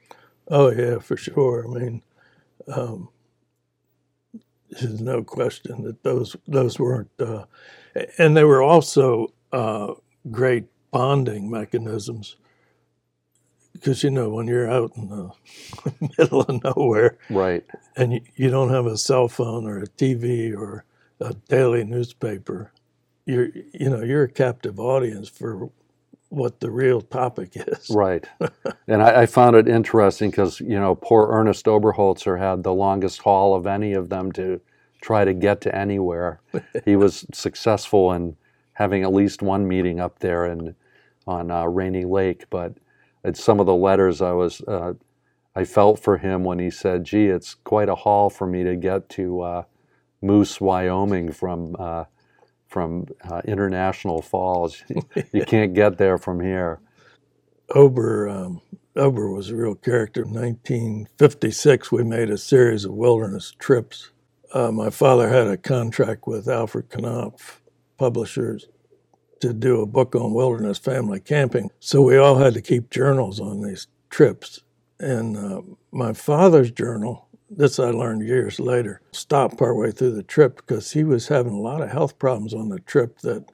Oh 0.49 0.71
yeah, 0.71 0.99
for 0.99 1.17
sure. 1.17 1.67
I 1.67 1.79
mean, 1.81 2.03
um, 2.69 3.09
there's 4.71 5.01
no 5.01 5.23
question 5.23 5.83
that 5.85 6.03
those 6.03 6.37
those 6.47 6.79
weren't, 6.79 7.11
uh, 7.19 7.45
and 8.19 8.37
they 8.37 8.45
were 8.45 8.63
also 8.63 9.33
uh, 9.53 9.95
great 10.31 10.65
bonding 10.91 11.51
mechanisms. 11.51 12.37
Because 13.73 14.03
you 14.05 14.11
know, 14.11 14.31
when 14.31 14.47
you're 14.47 14.71
out 14.71 14.93
in 14.97 15.09
the 15.09 15.31
middle 16.19 16.43
of 16.43 16.63
nowhere 16.65 17.19
Right. 17.31 17.65
and 17.97 18.13
you, 18.15 18.21
you 18.37 18.51
don't 18.51 18.71
have 18.71 18.87
a 18.87 18.97
cell 18.97 19.29
phone 19.29 19.67
or 19.67 19.79
a 19.79 19.87
TV 19.87 20.55
or 20.55 20.85
a 21.21 21.35
daily 21.49 21.85
newspaper, 21.85 22.73
you're 23.27 23.49
you 23.73 23.91
know 23.91 24.03
you're 24.03 24.25
a 24.25 24.29
captive 24.29 24.81
audience 24.81 25.29
for 25.29 25.71
what 26.33 26.61
the 26.61 26.71
real 26.71 27.03
topic 27.03 27.53
is. 27.55 27.91
Right. 27.91 28.27
and 28.89 29.03
I, 29.03 29.23
I 29.23 29.27
found 29.27 29.55
it 29.55 29.69
interesting 29.69 30.31
because, 30.31 30.61
you 30.61 30.81
know, 30.81 30.95
poor 30.95 31.29
Ernest 31.31 31.67
Oberholzer 31.67 32.39
had 32.39 32.63
the 32.63 32.73
longest 32.73 33.21
haul 33.21 33.55
of 33.55 33.67
any 33.67 33.93
of 33.93 34.09
them 34.09 34.33
to 34.33 34.59
try 35.03 35.27
to 35.27 35.35
get 35.35 35.61
to 35.61 35.77
anywhere. 35.77 36.41
he 36.87 36.97
was 36.97 37.27
successful 37.35 38.13
in 38.13 38.35
having 38.73 39.03
at 39.03 39.13
least 39.13 39.43
one 39.43 39.69
meeting 39.69 40.01
up 40.01 40.21
there 40.21 40.47
in, 40.47 40.75
on 41.27 41.51
uh, 41.51 41.67
Rainy 41.67 42.07
Lake, 42.07 42.47
but 42.49 42.79
it's 43.23 43.45
some 43.45 43.61
of 43.61 43.67
the 43.67 43.75
letters 43.75 44.23
I 44.23 44.33
was, 44.33 44.63
uh, 44.63 44.95
I 45.55 45.65
felt 45.65 45.99
for 45.99 46.17
him 46.17 46.45
when 46.45 46.59
he 46.59 46.71
said, 46.71 47.05
gee, 47.05 47.27
it's 47.27 47.55
quite 47.55 47.91
a 47.91 47.95
haul 47.95 48.31
for 48.31 48.47
me 48.47 48.65
to 48.65 48.75
get 48.75 49.11
to 49.11 49.43
uh, 49.43 49.63
Moose, 50.23 50.63
Wyoming 50.63 51.31
from, 51.31 51.77
uh, 51.79 52.05
from 52.73 53.07
uh, 53.31 53.43
International 53.45 54.23
Falls. 54.23 54.83
you 55.33 55.45
can't 55.45 55.75
get 55.75 55.99
there 55.99 56.19
from 56.19 56.41
here. 56.41 56.81
Ober 57.75 58.29
um, 58.29 58.61
Ober 58.97 59.31
was 59.31 59.51
a 59.51 59.57
real 59.57 59.75
character. 59.75 60.23
In 60.23 60.33
1956, 60.33 61.93
we 61.93 62.05
made 62.05 62.31
a 62.31 62.37
series 62.37 62.85
of 62.85 62.93
wilderness 62.93 63.55
trips. 63.59 64.11
Uh, 64.53 64.71
my 64.71 64.91
father 64.91 65.29
had 65.29 65.47
a 65.47 65.57
contract 65.57 66.27
with 66.27 66.49
Alfred 66.49 66.91
Knopf 66.91 67.63
Publishers 67.97 68.69
to 69.41 69.55
do 69.55 69.81
a 69.81 69.87
book 69.87 70.15
on 70.15 70.35
wilderness 70.35 70.79
family 70.79 71.21
camping. 71.21 71.71
So 71.81 72.03
we 72.03 72.19
all 72.19 72.37
had 72.37 72.55
to 72.55 72.63
keep 72.63 72.91
journals 72.91 73.41
on 73.41 73.63
these 73.63 73.87
trips. 74.11 74.61
And 75.01 75.37
uh, 75.37 75.63
my 75.91 76.13
father's 76.13 76.71
journal, 76.71 77.29
this 77.57 77.79
I 77.79 77.91
learned 77.91 78.27
years 78.27 78.59
later, 78.61 79.01
stopped 79.13 79.59
partway 79.59 79.93
through 79.93 80.13
the 80.13 80.23
trip 80.23 80.57
because 80.57 80.93
he 80.93 81.05
was 81.05 81.29
having 81.29 81.53
a 81.53 81.61
lot 81.61 81.83
of 81.83 81.91
health 81.91 82.19
problems 82.19 82.55
on 82.55 82.69
the 82.69 82.81
trip 82.81 83.19
that 83.21 83.45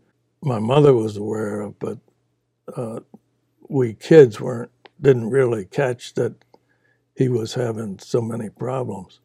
my 0.42 0.58
mother 0.58 0.94
was 0.94 1.16
aware 1.16 1.60
of, 1.62 1.78
but 1.78 1.98
uh, 2.76 3.00
we 3.68 3.94
kids 3.94 4.40
weren't 4.40 4.70
didn't 5.00 5.30
really 5.30 5.64
catch 5.64 6.14
that 6.14 6.34
he 7.16 7.28
was 7.28 7.54
having 7.54 7.98
so 7.98 8.20
many 8.20 8.48
problems, 8.48 9.20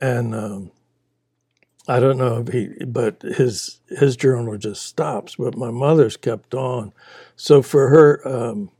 and 0.00 0.34
um, 0.34 0.70
I 1.88 2.00
don't 2.00 2.18
know 2.18 2.44
if 2.46 2.52
he, 2.52 2.84
but 2.84 3.22
his 3.22 3.80
his 3.88 4.16
journal 4.16 4.56
just 4.58 4.82
stops. 4.86 5.36
But 5.36 5.56
my 5.56 5.70
mother's 5.70 6.16
kept 6.16 6.54
on, 6.54 6.92
so 7.36 7.62
for 7.62 7.88
her, 7.88 8.28
um, 8.28 8.70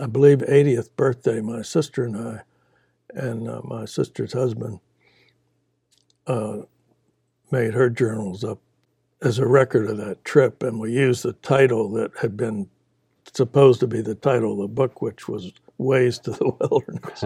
I 0.00 0.06
believe 0.06 0.38
80th 0.38 0.90
birthday, 0.96 1.40
my 1.40 1.62
sister 1.62 2.04
and 2.04 2.16
I, 2.16 2.42
and 3.14 3.48
uh, 3.48 3.60
my 3.64 3.84
sister's 3.84 4.32
husband, 4.32 4.80
uh, 6.26 6.58
made 7.50 7.74
her 7.74 7.90
journals 7.90 8.44
up 8.44 8.60
as 9.22 9.38
a 9.38 9.46
record 9.46 9.88
of 9.90 9.98
that 9.98 10.24
trip, 10.24 10.62
and 10.62 10.80
we 10.80 10.92
used 10.92 11.22
the 11.22 11.32
title 11.34 11.90
that 11.92 12.10
had 12.20 12.36
been 12.36 12.68
supposed 13.32 13.80
to 13.80 13.86
be 13.86 14.00
the 14.02 14.14
title 14.16 14.52
of 14.52 14.58
the 14.58 14.68
book, 14.68 15.02
which 15.02 15.28
was 15.28 15.52
Ways 15.78 16.18
to 16.20 16.32
the 16.32 16.50
Wilderness. 16.70 17.24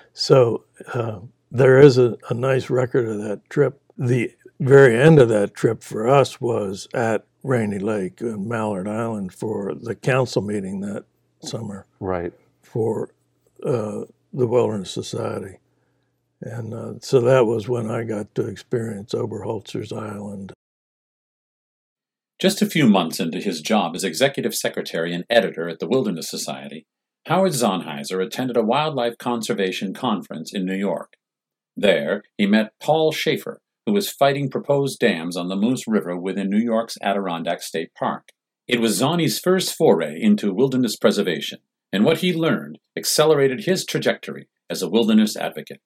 so 0.12 0.64
uh, 0.94 1.20
there 1.50 1.78
is 1.78 1.98
a, 1.98 2.16
a 2.30 2.34
nice 2.34 2.70
record 2.70 3.08
of 3.08 3.18
that 3.22 3.48
trip. 3.50 3.80
The 3.98 4.32
very 4.60 4.98
end 5.00 5.18
of 5.20 5.28
that 5.30 5.54
trip 5.54 5.82
for 5.82 6.08
us 6.08 6.40
was 6.40 6.88
at 6.94 7.24
Rainy 7.42 7.78
Lake 7.78 8.20
in 8.20 8.48
Mallard 8.48 8.88
Island 8.88 9.32
for 9.34 9.74
the 9.74 9.94
council 9.94 10.42
meeting 10.42 10.80
that 10.80 11.04
summer 11.40 11.86
Right. 12.00 12.32
for 12.62 13.10
uh, 13.64 14.02
the 14.34 14.46
Wilderness 14.46 14.90
Society. 14.90 15.58
And 16.40 16.74
uh, 16.74 16.94
so 17.00 17.20
that 17.20 17.46
was 17.46 17.68
when 17.68 17.90
I 17.90 18.04
got 18.04 18.34
to 18.34 18.46
experience 18.46 19.14
Oberholzer's 19.14 19.92
Island 19.92 20.52
Just 22.40 22.60
a 22.60 22.66
few 22.66 22.86
months 22.86 23.20
into 23.20 23.40
his 23.40 23.62
job 23.62 23.94
as 23.94 24.04
executive 24.04 24.54
secretary 24.54 25.14
and 25.14 25.24
editor 25.30 25.68
at 25.68 25.78
the 25.78 25.88
Wilderness 25.88 26.28
Society, 26.28 26.84
Howard 27.26 27.52
Zahniser 27.52 28.22
attended 28.22 28.56
a 28.56 28.62
wildlife 28.62 29.16
conservation 29.16 29.94
conference 29.94 30.52
in 30.52 30.66
New 30.66 30.74
York. 30.74 31.14
There, 31.76 32.22
he 32.36 32.46
met 32.46 32.74
Paul 32.82 33.12
Schaefer, 33.12 33.60
who 33.86 33.92
was 33.92 34.10
fighting 34.10 34.50
proposed 34.50 34.98
dams 34.98 35.36
on 35.36 35.48
the 35.48 35.56
Moose 35.56 35.86
River 35.86 36.18
within 36.18 36.50
New 36.50 36.58
York's 36.58 36.98
Adirondack 37.00 37.62
State 37.62 37.94
Park. 37.94 38.28
It 38.66 38.80
was 38.80 39.00
Zonnie's 39.00 39.38
first 39.38 39.74
foray 39.74 40.20
into 40.20 40.52
wilderness 40.52 40.96
preservation, 40.96 41.60
and 41.94 42.04
what 42.04 42.18
he 42.18 42.34
learned 42.34 42.80
accelerated 42.98 43.66
his 43.66 43.84
trajectory 43.84 44.48
as 44.68 44.82
a 44.82 44.88
wilderness 44.88 45.36
advocate. 45.36 45.80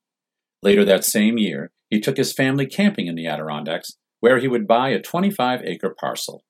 Later 0.63 0.83
that 0.87 1.05
same 1.05 1.37
year, 1.37 1.71
he 1.91 2.01
took 2.01 2.17
his 2.17 2.33
family 2.33 2.65
camping 2.65 3.09
in 3.09 3.15
the 3.15 3.27
Adirondacks, 3.27 3.99
where 4.21 4.39
he 4.39 4.49
would 4.49 4.67
buy 4.67 4.89
a 4.89 5.03
25 5.03 5.61
acre 5.65 5.95
parcel. 6.01 6.45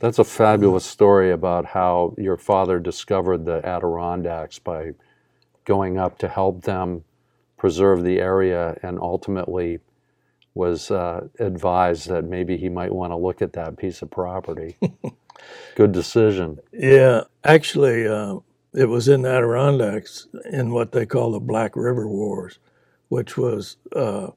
That's 0.00 0.18
a 0.18 0.24
fabulous 0.24 0.84
story 0.84 1.30
about 1.30 1.64
how 1.66 2.16
your 2.18 2.36
father 2.36 2.80
discovered 2.80 3.44
the 3.44 3.64
Adirondacks 3.64 4.58
by 4.58 4.94
going 5.64 5.96
up 5.96 6.18
to 6.18 6.28
help 6.28 6.62
them 6.62 7.04
preserve 7.56 8.02
the 8.02 8.18
area 8.18 8.76
and 8.82 8.98
ultimately 8.98 9.78
was 10.54 10.90
uh, 10.90 11.28
advised 11.38 12.08
that 12.08 12.24
maybe 12.24 12.56
he 12.56 12.68
might 12.68 12.92
want 12.92 13.12
to 13.12 13.16
look 13.16 13.42
at 13.42 13.52
that 13.52 13.76
piece 13.76 14.02
of 14.02 14.10
property. 14.10 14.76
Good 15.76 15.92
decision. 15.92 16.58
Yeah, 16.72 17.24
actually, 17.44 18.08
uh, 18.08 18.38
it 18.76 18.88
was 18.88 19.08
in 19.08 19.22
the 19.22 19.30
Adirondacks 19.30 20.28
in 20.52 20.70
what 20.70 20.92
they 20.92 21.06
call 21.06 21.32
the 21.32 21.40
Black 21.40 21.74
River 21.74 22.06
Wars, 22.06 22.58
which 23.08 23.36
was 23.36 23.78
uh, 23.94 24.28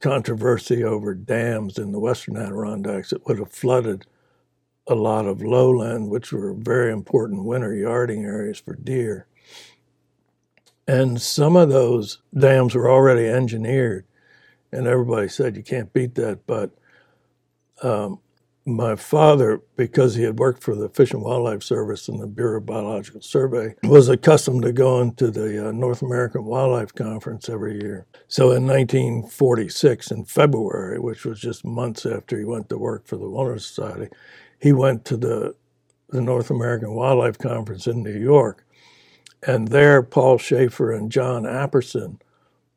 controversy 0.00 0.84
over 0.84 1.14
dams 1.14 1.78
in 1.78 1.92
the 1.92 2.00
western 2.00 2.36
Adirondacks 2.36 3.10
that 3.10 3.26
would 3.26 3.38
have 3.38 3.52
flooded 3.52 4.04
a 4.88 4.94
lot 4.94 5.26
of 5.26 5.42
lowland, 5.42 6.10
which 6.10 6.32
were 6.32 6.52
very 6.54 6.92
important 6.92 7.44
winter 7.44 7.74
yarding 7.74 8.24
areas 8.24 8.58
for 8.58 8.74
deer. 8.74 9.26
And 10.86 11.20
some 11.20 11.56
of 11.56 11.68
those 11.68 12.18
dams 12.36 12.74
were 12.74 12.90
already 12.90 13.26
engineered 13.28 14.06
and 14.72 14.86
everybody 14.86 15.28
said 15.28 15.56
you 15.56 15.62
can't 15.62 15.92
beat 15.92 16.14
that. 16.16 16.46
But 16.46 16.70
um, 17.82 18.20
my 18.68 18.96
father, 18.96 19.60
because 19.76 20.14
he 20.14 20.22
had 20.22 20.38
worked 20.38 20.62
for 20.62 20.74
the 20.74 20.88
Fish 20.88 21.12
and 21.12 21.22
Wildlife 21.22 21.62
Service 21.62 22.08
and 22.08 22.20
the 22.20 22.26
Bureau 22.26 22.58
of 22.58 22.66
Biological 22.66 23.20
Survey, 23.20 23.74
was 23.82 24.08
accustomed 24.08 24.62
to 24.62 24.72
going 24.72 25.14
to 25.14 25.30
the 25.30 25.68
uh, 25.68 25.72
North 25.72 26.02
American 26.02 26.44
Wildlife 26.44 26.94
Conference 26.94 27.48
every 27.48 27.80
year. 27.80 28.06
So 28.28 28.52
in 28.52 28.66
1946, 28.66 30.10
in 30.10 30.24
February, 30.24 30.98
which 30.98 31.24
was 31.24 31.40
just 31.40 31.64
months 31.64 32.04
after 32.06 32.38
he 32.38 32.44
went 32.44 32.68
to 32.68 32.78
work 32.78 33.06
for 33.06 33.16
the 33.16 33.28
Wilderness 33.28 33.66
Society, 33.66 34.08
he 34.60 34.72
went 34.72 35.04
to 35.06 35.16
the, 35.16 35.54
the 36.10 36.20
North 36.20 36.50
American 36.50 36.94
Wildlife 36.94 37.38
Conference 37.38 37.86
in 37.86 38.02
New 38.02 38.18
York. 38.18 38.64
And 39.46 39.68
there, 39.68 40.02
Paul 40.02 40.38
Schaefer 40.38 40.92
and 40.92 41.12
John 41.12 41.44
Apperson 41.44 42.20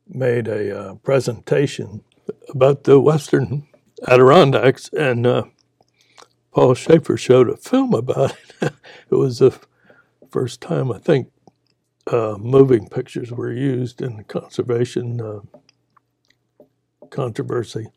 made 0.07 0.47
a 0.47 0.79
uh, 0.79 0.95
presentation 0.95 2.03
about 2.49 2.83
the 2.83 2.99
Western 2.99 3.67
Adirondacks, 4.07 4.89
and 4.93 5.27
uh, 5.27 5.43
Paul 6.51 6.73
Schaefer 6.73 7.17
showed 7.17 7.49
a 7.49 7.55
film 7.57 7.93
about 7.93 8.31
it. 8.61 8.73
it 9.09 9.15
was 9.15 9.39
the 9.39 9.57
first 10.29 10.61
time 10.61 10.91
I 10.91 10.99
think 10.99 11.29
uh, 12.07 12.35
moving 12.39 12.87
pictures 12.87 13.31
were 13.31 13.51
used 13.51 14.01
in 14.01 14.17
the 14.17 14.23
conservation 14.23 15.21
uh, 15.21 15.39
controversy, 17.09 17.87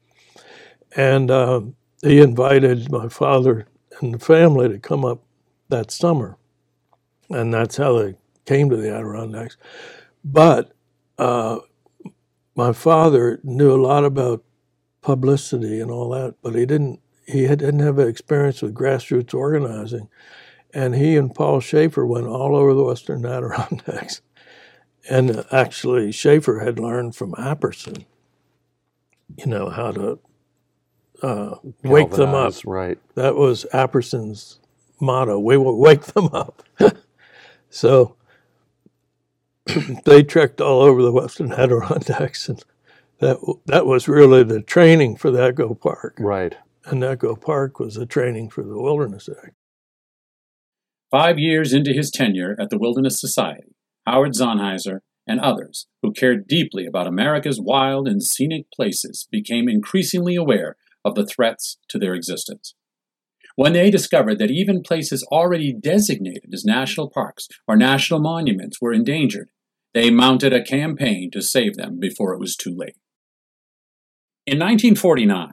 and 0.96 1.30
uh, 1.30 1.60
he 2.02 2.20
invited 2.20 2.90
my 2.90 3.08
father 3.08 3.66
and 4.00 4.14
the 4.14 4.18
family 4.18 4.68
to 4.68 4.78
come 4.78 5.04
up 5.04 5.22
that 5.68 5.90
summer, 5.90 6.36
and 7.30 7.52
that's 7.52 7.76
how 7.76 7.98
they 7.98 8.14
came 8.44 8.70
to 8.70 8.76
the 8.76 8.94
Adirondacks. 8.94 9.56
But 10.24 10.72
uh, 11.18 11.58
my 12.54 12.72
father 12.72 13.40
knew 13.42 13.72
a 13.72 13.82
lot 13.82 14.04
about 14.04 14.44
publicity 15.00 15.80
and 15.80 15.90
all 15.90 16.10
that, 16.10 16.36
but 16.42 16.54
he 16.54 16.66
didn't. 16.66 17.00
He 17.26 17.46
didn't 17.46 17.80
have 17.80 17.98
experience 17.98 18.62
with 18.62 18.74
grassroots 18.74 19.34
organizing, 19.34 20.08
and 20.72 20.94
he 20.94 21.16
and 21.16 21.34
Paul 21.34 21.60
Schaefer 21.60 22.06
went 22.06 22.26
all 22.26 22.54
over 22.56 22.74
the 22.74 22.84
Western 22.84 23.24
Adirondacks. 23.24 24.20
And 25.06 25.44
actually, 25.52 26.12
Schaefer 26.12 26.60
had 26.60 26.78
learned 26.78 27.14
from 27.14 27.32
Apperson, 27.32 28.06
you 29.37 29.44
know, 29.44 29.68
how 29.68 29.92
to 29.92 30.18
uh, 31.22 31.56
wake 31.82 32.10
them 32.12 32.34
up. 32.34 32.54
Right. 32.64 32.98
That 33.14 33.34
was 33.34 33.66
Apperson's 33.74 34.60
motto. 35.00 35.38
We 35.38 35.56
will 35.56 35.78
wake 35.78 36.04
them 36.04 36.30
up. 36.32 36.62
so 37.70 38.16
they 40.04 40.22
trekked 40.22 40.60
all 40.60 40.82
over 40.82 41.02
the 41.02 41.12
Western 41.12 41.52
Adirondacks, 41.52 42.48
and 42.48 42.62
that 43.18 43.38
that 43.66 43.87
was 43.87 44.08
really 44.08 44.42
the 44.42 44.60
training 44.62 45.16
for 45.16 45.30
the 45.30 45.42
Echo 45.42 45.74
Park. 45.74 46.16
Right. 46.18 46.56
And 46.86 47.02
Echo 47.02 47.34
Park 47.34 47.80
was 47.80 47.94
the 47.94 48.04
training 48.04 48.50
for 48.50 48.62
the 48.62 48.80
Wilderness 48.80 49.28
Act. 49.28 49.56
Five 51.10 51.38
years 51.38 51.72
into 51.72 51.92
his 51.92 52.10
tenure 52.10 52.56
at 52.60 52.68
the 52.68 52.78
Wilderness 52.78 53.18
Society, 53.18 53.74
Howard 54.06 54.32
Zahniser 54.32 54.98
and 55.26 55.40
others 55.40 55.86
who 56.02 56.12
cared 56.12 56.46
deeply 56.46 56.84
about 56.84 57.06
America's 57.06 57.60
wild 57.60 58.06
and 58.06 58.22
scenic 58.22 58.66
places 58.70 59.26
became 59.30 59.68
increasingly 59.68 60.36
aware 60.36 60.76
of 61.04 61.14
the 61.14 61.24
threats 61.24 61.78
to 61.88 61.98
their 61.98 62.14
existence. 62.14 62.74
When 63.56 63.72
they 63.72 63.90
discovered 63.90 64.38
that 64.40 64.50
even 64.50 64.82
places 64.82 65.26
already 65.30 65.72
designated 65.72 66.50
as 66.52 66.64
national 66.64 67.08
parks 67.08 67.48
or 67.66 67.76
national 67.76 68.20
monuments 68.20 68.78
were 68.80 68.92
endangered, 68.92 69.48
they 69.94 70.10
mounted 70.10 70.52
a 70.52 70.64
campaign 70.64 71.30
to 71.32 71.40
save 71.40 71.76
them 71.76 71.98
before 72.00 72.34
it 72.34 72.40
was 72.40 72.56
too 72.56 72.74
late. 72.76 72.96
In 74.44 74.58
1949, 74.58 75.52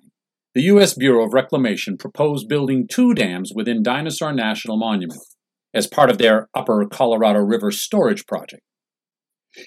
the 0.54 0.64
U.S. 0.64 0.94
Bureau 0.94 1.26
of 1.26 1.34
Reclamation 1.34 1.98
proposed 1.98 2.48
building 2.48 2.88
two 2.88 3.14
dams 3.14 3.52
within 3.56 3.84
Dinosaur 3.84 4.34
National 4.34 4.78
Monument 4.78 5.22
as 5.74 5.88
part 5.88 6.10
of 6.10 6.18
their 6.18 6.50
Upper 6.54 6.86
Colorado 6.86 7.40
River 7.40 7.72
Storage 7.72 8.26
Project. 8.26 8.64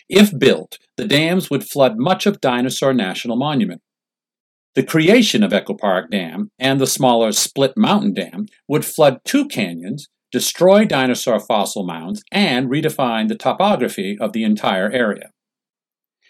If 0.09 0.37
built, 0.39 0.79
the 0.97 1.07
dams 1.07 1.51
would 1.51 1.65
flood 1.65 1.95
much 1.97 2.27
of 2.27 2.41
Dinosaur 2.41 2.93
National 2.93 3.37
Monument. 3.37 3.81
The 4.75 4.83
creation 4.83 5.43
of 5.43 5.53
Echo 5.53 5.75
Park 5.75 6.11
Dam 6.11 6.51
and 6.59 6.81
the 6.81 6.87
smaller 6.87 7.33
Split 7.33 7.73
Mountain 7.77 8.15
Dam 8.15 8.47
would 8.69 8.85
flood 8.85 9.19
two 9.25 9.47
canyons 9.47 10.09
destroy 10.35 10.85
dinosaur 10.85 11.39
fossil 11.39 11.87
mounds, 11.87 12.25
and 12.33 12.69
redefine 12.69 13.29
the 13.29 13.37
topography 13.37 14.19
of 14.21 14.33
the 14.33 14.43
entire 14.43 14.91
area. 14.91 15.31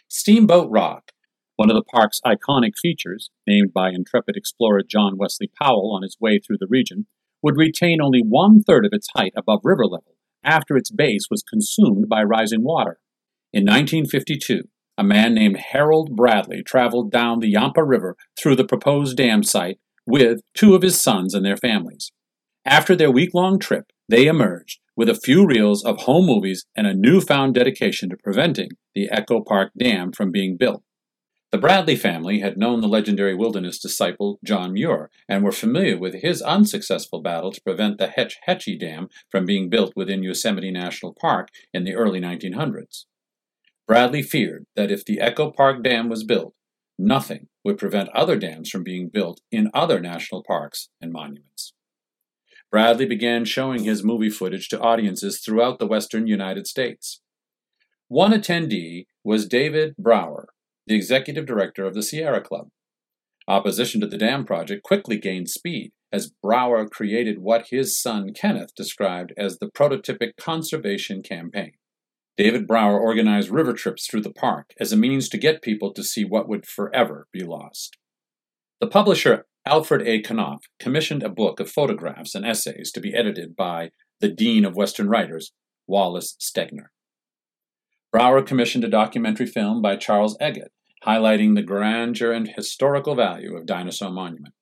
Steamboat 0.08 0.68
Rock, 0.70 1.10
one 1.56 1.70
of 1.70 1.76
the 1.76 1.84
park's 1.84 2.20
iconic 2.26 2.72
features, 2.80 3.30
named 3.46 3.72
by 3.72 3.90
intrepid 3.90 4.36
explorer 4.36 4.82
John 4.88 5.16
Wesley 5.16 5.50
Powell 5.60 5.92
on 5.94 6.02
his 6.02 6.16
way 6.20 6.38
through 6.38 6.58
the 6.58 6.66
region, 6.68 7.06
would 7.42 7.56
retain 7.56 8.00
only 8.00 8.20
one 8.20 8.62
third 8.62 8.84
of 8.84 8.92
its 8.92 9.08
height 9.14 9.32
above 9.36 9.60
river 9.62 9.84
level 9.84 10.16
after 10.42 10.76
its 10.76 10.90
base 10.90 11.26
was 11.30 11.42
consumed 11.42 12.08
by 12.08 12.22
rising 12.22 12.62
water. 12.62 12.98
In 13.52 13.62
1952, 13.64 14.62
a 14.96 15.04
man 15.04 15.34
named 15.34 15.56
Harold 15.72 16.14
Bradley 16.14 16.62
traveled 16.62 17.10
down 17.10 17.40
the 17.40 17.50
Yampa 17.50 17.82
River 17.82 18.16
through 18.38 18.56
the 18.56 18.66
proposed 18.66 19.16
dam 19.16 19.42
site 19.42 19.78
with 20.06 20.40
two 20.54 20.74
of 20.74 20.82
his 20.82 21.00
sons 21.00 21.34
and 21.34 21.44
their 21.44 21.56
families. 21.56 22.12
After 22.64 22.94
their 22.94 23.10
week 23.10 23.30
long 23.34 23.58
trip, 23.58 23.86
they 24.08 24.26
emerged 24.26 24.80
with 24.96 25.08
a 25.08 25.14
few 25.14 25.46
reels 25.46 25.84
of 25.84 26.02
home 26.02 26.26
movies 26.26 26.66
and 26.76 26.86
a 26.86 26.94
newfound 26.94 27.54
dedication 27.54 28.10
to 28.10 28.16
preventing 28.16 28.70
the 28.94 29.08
Echo 29.10 29.40
Park 29.42 29.72
Dam 29.78 30.12
from 30.12 30.30
being 30.30 30.56
built. 30.56 30.82
The 31.54 31.60
Bradley 31.60 31.94
family 31.94 32.40
had 32.40 32.58
known 32.58 32.80
the 32.80 32.88
legendary 32.88 33.32
wilderness 33.32 33.78
disciple 33.78 34.40
John 34.42 34.72
Muir 34.72 35.08
and 35.28 35.44
were 35.44 35.52
familiar 35.52 35.96
with 35.96 36.14
his 36.14 36.42
unsuccessful 36.42 37.22
battle 37.22 37.52
to 37.52 37.62
prevent 37.62 37.96
the 37.96 38.08
Hetch 38.08 38.38
Hetchy 38.42 38.76
Dam 38.76 39.08
from 39.30 39.46
being 39.46 39.68
built 39.68 39.92
within 39.94 40.24
Yosemite 40.24 40.72
National 40.72 41.14
Park 41.14 41.50
in 41.72 41.84
the 41.84 41.94
early 41.94 42.20
1900s. 42.20 43.04
Bradley 43.86 44.20
feared 44.20 44.66
that 44.74 44.90
if 44.90 45.04
the 45.04 45.20
Echo 45.20 45.52
Park 45.52 45.84
Dam 45.84 46.08
was 46.08 46.24
built, 46.24 46.54
nothing 46.98 47.46
would 47.64 47.78
prevent 47.78 48.08
other 48.08 48.36
dams 48.36 48.68
from 48.68 48.82
being 48.82 49.08
built 49.08 49.40
in 49.52 49.70
other 49.72 50.00
national 50.00 50.42
parks 50.42 50.88
and 51.00 51.12
monuments. 51.12 51.72
Bradley 52.72 53.06
began 53.06 53.44
showing 53.44 53.84
his 53.84 54.02
movie 54.02 54.28
footage 54.28 54.68
to 54.70 54.80
audiences 54.80 55.38
throughout 55.38 55.78
the 55.78 55.86
western 55.86 56.26
United 56.26 56.66
States. 56.66 57.20
One 58.08 58.32
attendee 58.32 59.06
was 59.22 59.46
David 59.46 59.94
Brower, 59.96 60.48
the 60.86 60.94
executive 60.94 61.46
director 61.46 61.86
of 61.86 61.94
the 61.94 62.02
Sierra 62.02 62.40
Club. 62.40 62.68
Opposition 63.46 64.00
to 64.00 64.06
the 64.06 64.18
dam 64.18 64.44
project 64.44 64.82
quickly 64.82 65.18
gained 65.18 65.48
speed 65.50 65.92
as 66.12 66.32
Brower 66.42 66.88
created 66.88 67.40
what 67.40 67.66
his 67.70 68.00
son 68.00 68.32
Kenneth 68.32 68.74
described 68.74 69.32
as 69.36 69.58
the 69.58 69.70
prototypic 69.70 70.36
conservation 70.38 71.22
campaign. 71.22 71.72
David 72.36 72.66
Brower 72.66 72.98
organized 72.98 73.50
river 73.50 73.72
trips 73.72 74.06
through 74.06 74.22
the 74.22 74.32
park 74.32 74.72
as 74.80 74.92
a 74.92 74.96
means 74.96 75.28
to 75.28 75.38
get 75.38 75.62
people 75.62 75.92
to 75.92 76.02
see 76.02 76.24
what 76.24 76.48
would 76.48 76.66
forever 76.66 77.28
be 77.32 77.42
lost. 77.44 77.96
The 78.80 78.86
publisher 78.86 79.46
Alfred 79.66 80.06
A. 80.06 80.20
Knopf 80.20 80.66
commissioned 80.78 81.22
a 81.22 81.28
book 81.28 81.58
of 81.58 81.70
photographs 81.70 82.34
and 82.34 82.44
essays 82.44 82.92
to 82.92 83.00
be 83.00 83.14
edited 83.14 83.56
by 83.56 83.90
the 84.20 84.28
Dean 84.28 84.64
of 84.64 84.76
Western 84.76 85.08
Writers, 85.08 85.52
Wallace 85.86 86.36
Stegner. 86.40 86.90
Brower 88.12 88.42
commissioned 88.42 88.84
a 88.84 88.88
documentary 88.88 89.46
film 89.46 89.82
by 89.82 89.96
Charles 89.96 90.36
Eggert 90.40 90.70
highlighting 91.06 91.54
the 91.54 91.62
grandeur 91.62 92.32
and 92.32 92.48
historical 92.48 93.14
value 93.14 93.56
of 93.56 93.66
Dinosaur 93.66 94.10
Monument. 94.10 94.54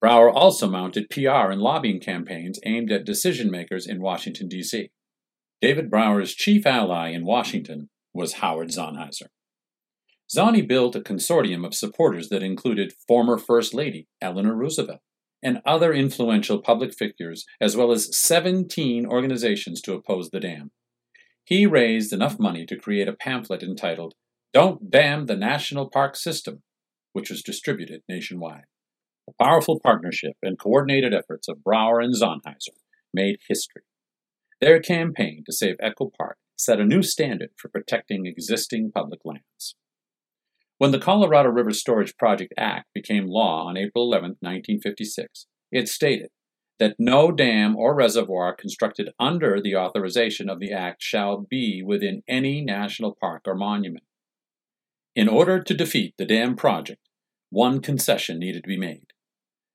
Brower 0.00 0.30
also 0.30 0.68
mounted 0.68 1.10
PR 1.10 1.50
and 1.50 1.60
lobbying 1.60 2.00
campaigns 2.00 2.58
aimed 2.64 2.90
at 2.90 3.04
decision 3.04 3.50
makers 3.50 3.86
in 3.86 4.00
Washington, 4.00 4.48
D.C. 4.48 4.90
David 5.60 5.90
Brower's 5.90 6.34
chief 6.34 6.66
ally 6.66 7.10
in 7.10 7.24
Washington 7.24 7.88
was 8.12 8.34
Howard 8.34 8.70
Zahniser. 8.70 9.28
Zahni 10.30 10.62
built 10.62 10.96
a 10.96 11.00
consortium 11.00 11.64
of 11.64 11.74
supporters 11.74 12.30
that 12.30 12.42
included 12.42 12.94
former 13.06 13.38
First 13.38 13.74
Lady 13.74 14.08
Eleanor 14.20 14.56
Roosevelt 14.56 15.00
and 15.42 15.60
other 15.66 15.92
influential 15.92 16.60
public 16.60 16.94
figures, 16.94 17.44
as 17.60 17.76
well 17.76 17.92
as 17.92 18.16
17 18.16 19.06
organizations 19.06 19.80
to 19.82 19.92
oppose 19.92 20.30
the 20.30 20.40
dam. 20.40 20.70
He 21.44 21.66
raised 21.66 22.12
enough 22.12 22.38
money 22.38 22.64
to 22.66 22.76
create 22.76 23.08
a 23.08 23.12
pamphlet 23.12 23.62
entitled 23.62 24.14
Don't 24.52 24.90
Dam 24.90 25.24
the 25.26 25.36
National 25.36 25.88
Park 25.88 26.14
System, 26.14 26.62
which 27.14 27.30
was 27.30 27.42
distributed 27.42 28.02
nationwide. 28.06 28.64
The 29.26 29.32
powerful 29.40 29.80
partnership 29.82 30.34
and 30.42 30.58
coordinated 30.58 31.14
efforts 31.14 31.48
of 31.48 31.64
Brower 31.64 32.00
and 32.00 32.14
Zahniser 32.14 32.76
made 33.14 33.38
history. 33.48 33.84
Their 34.60 34.78
campaign 34.78 35.42
to 35.46 35.52
save 35.54 35.76
Echo 35.80 36.10
Park 36.18 36.36
set 36.54 36.80
a 36.80 36.84
new 36.84 37.02
standard 37.02 37.48
for 37.56 37.70
protecting 37.70 38.26
existing 38.26 38.92
public 38.94 39.20
lands. 39.24 39.74
When 40.76 40.90
the 40.90 40.98
Colorado 40.98 41.48
River 41.48 41.72
Storage 41.72 42.16
Project 42.18 42.52
Act 42.58 42.88
became 42.92 43.28
law 43.28 43.66
on 43.66 43.78
April 43.78 44.04
11, 44.04 44.36
1956, 44.40 45.46
it 45.70 45.88
stated 45.88 46.28
that 46.78 46.96
no 46.98 47.32
dam 47.32 47.74
or 47.74 47.94
reservoir 47.94 48.54
constructed 48.54 49.12
under 49.18 49.62
the 49.62 49.76
authorization 49.76 50.50
of 50.50 50.60
the 50.60 50.72
Act 50.72 51.00
shall 51.00 51.46
be 51.48 51.82
within 51.82 52.22
any 52.28 52.60
national 52.60 53.16
park 53.18 53.42
or 53.46 53.54
monument. 53.54 54.04
In 55.14 55.28
order 55.28 55.62
to 55.62 55.74
defeat 55.74 56.14
the 56.16 56.24
dam 56.24 56.56
project, 56.56 57.08
one 57.50 57.80
concession 57.80 58.38
needed 58.38 58.64
to 58.64 58.68
be 58.68 58.78
made. 58.78 59.12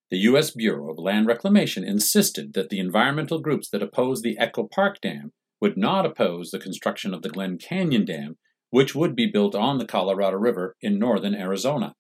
The 0.10 0.17
U.S. 0.19 0.52
Bureau 0.52 0.89
of 0.89 0.97
Land 0.97 1.28
Reclamation 1.28 1.84
insisted 1.84 2.54
that 2.54 2.69
the 2.69 2.80
environmental 2.80 3.39
groups 3.39 3.69
that 3.69 3.84
opposed 3.84 4.23
the 4.23 4.38
Echo 4.39 4.67
Park 4.67 5.00
Dam 5.02 5.34
would 5.60 5.78
not 5.78 6.06
oppose 6.06 6.50
the 6.50 6.60
construction 6.60 7.13
of 7.13 7.21
the 7.21 7.30
Glen 7.30 7.58
Canyon 7.58 8.06
Dam 8.06 8.38
which 8.69 8.95
would 8.95 9.15
be 9.15 9.30
built 9.32 9.56
on 9.56 9.78
the 9.78 9.86
Colorado 9.86 10.38
River 10.38 10.76
in 10.82 11.00
northern 11.00 11.34
Arizona. 11.34 11.93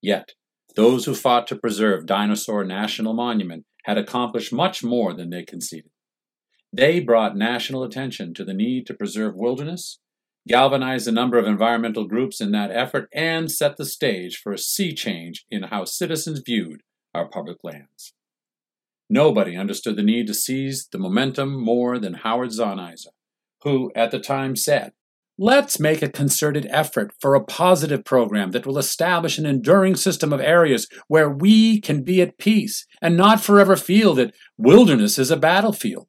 Yet, 0.00 0.32
those 0.76 1.04
who 1.04 1.14
fought 1.14 1.46
to 1.48 1.56
preserve 1.56 2.06
Dinosaur 2.06 2.64
National 2.64 3.14
Monument 3.14 3.64
had 3.84 3.98
accomplished 3.98 4.52
much 4.52 4.82
more 4.82 5.14
than 5.14 5.30
they 5.30 5.44
conceded. 5.44 5.90
They 6.72 7.00
brought 7.00 7.36
national 7.36 7.84
attention 7.84 8.34
to 8.34 8.44
the 8.44 8.54
need 8.54 8.86
to 8.86 8.94
preserve 8.94 9.34
wilderness, 9.36 10.00
galvanized 10.46 11.08
a 11.08 11.12
number 11.12 11.38
of 11.38 11.46
environmental 11.46 12.06
groups 12.06 12.40
in 12.40 12.50
that 12.52 12.70
effort, 12.70 13.08
and 13.12 13.50
set 13.50 13.76
the 13.76 13.84
stage 13.84 14.36
for 14.36 14.52
a 14.52 14.58
sea 14.58 14.94
change 14.94 15.44
in 15.50 15.64
how 15.64 15.84
citizens 15.84 16.42
viewed 16.44 16.82
our 17.14 17.28
public 17.28 17.58
lands. 17.62 18.12
Nobody 19.08 19.56
understood 19.56 19.96
the 19.96 20.02
need 20.02 20.26
to 20.26 20.34
seize 20.34 20.88
the 20.90 20.98
momentum 20.98 21.62
more 21.62 21.98
than 21.98 22.14
Howard 22.14 22.50
Zahniser, 22.50 23.08
who 23.62 23.92
at 23.94 24.10
the 24.10 24.18
time 24.18 24.56
said, 24.56 24.92
Let's 25.36 25.80
make 25.80 26.00
a 26.00 26.08
concerted 26.08 26.66
effort 26.70 27.12
for 27.20 27.34
a 27.34 27.44
positive 27.44 28.04
program 28.04 28.52
that 28.52 28.66
will 28.66 28.78
establish 28.78 29.36
an 29.36 29.46
enduring 29.46 29.96
system 29.96 30.32
of 30.32 30.40
areas 30.40 30.86
where 31.08 31.28
we 31.28 31.80
can 31.80 32.04
be 32.04 32.22
at 32.22 32.38
peace 32.38 32.86
and 33.02 33.16
not 33.16 33.40
forever 33.40 33.74
feel 33.74 34.14
that 34.14 34.32
wilderness 34.56 35.18
is 35.18 35.32
a 35.32 35.36
battlefield. 35.36 36.06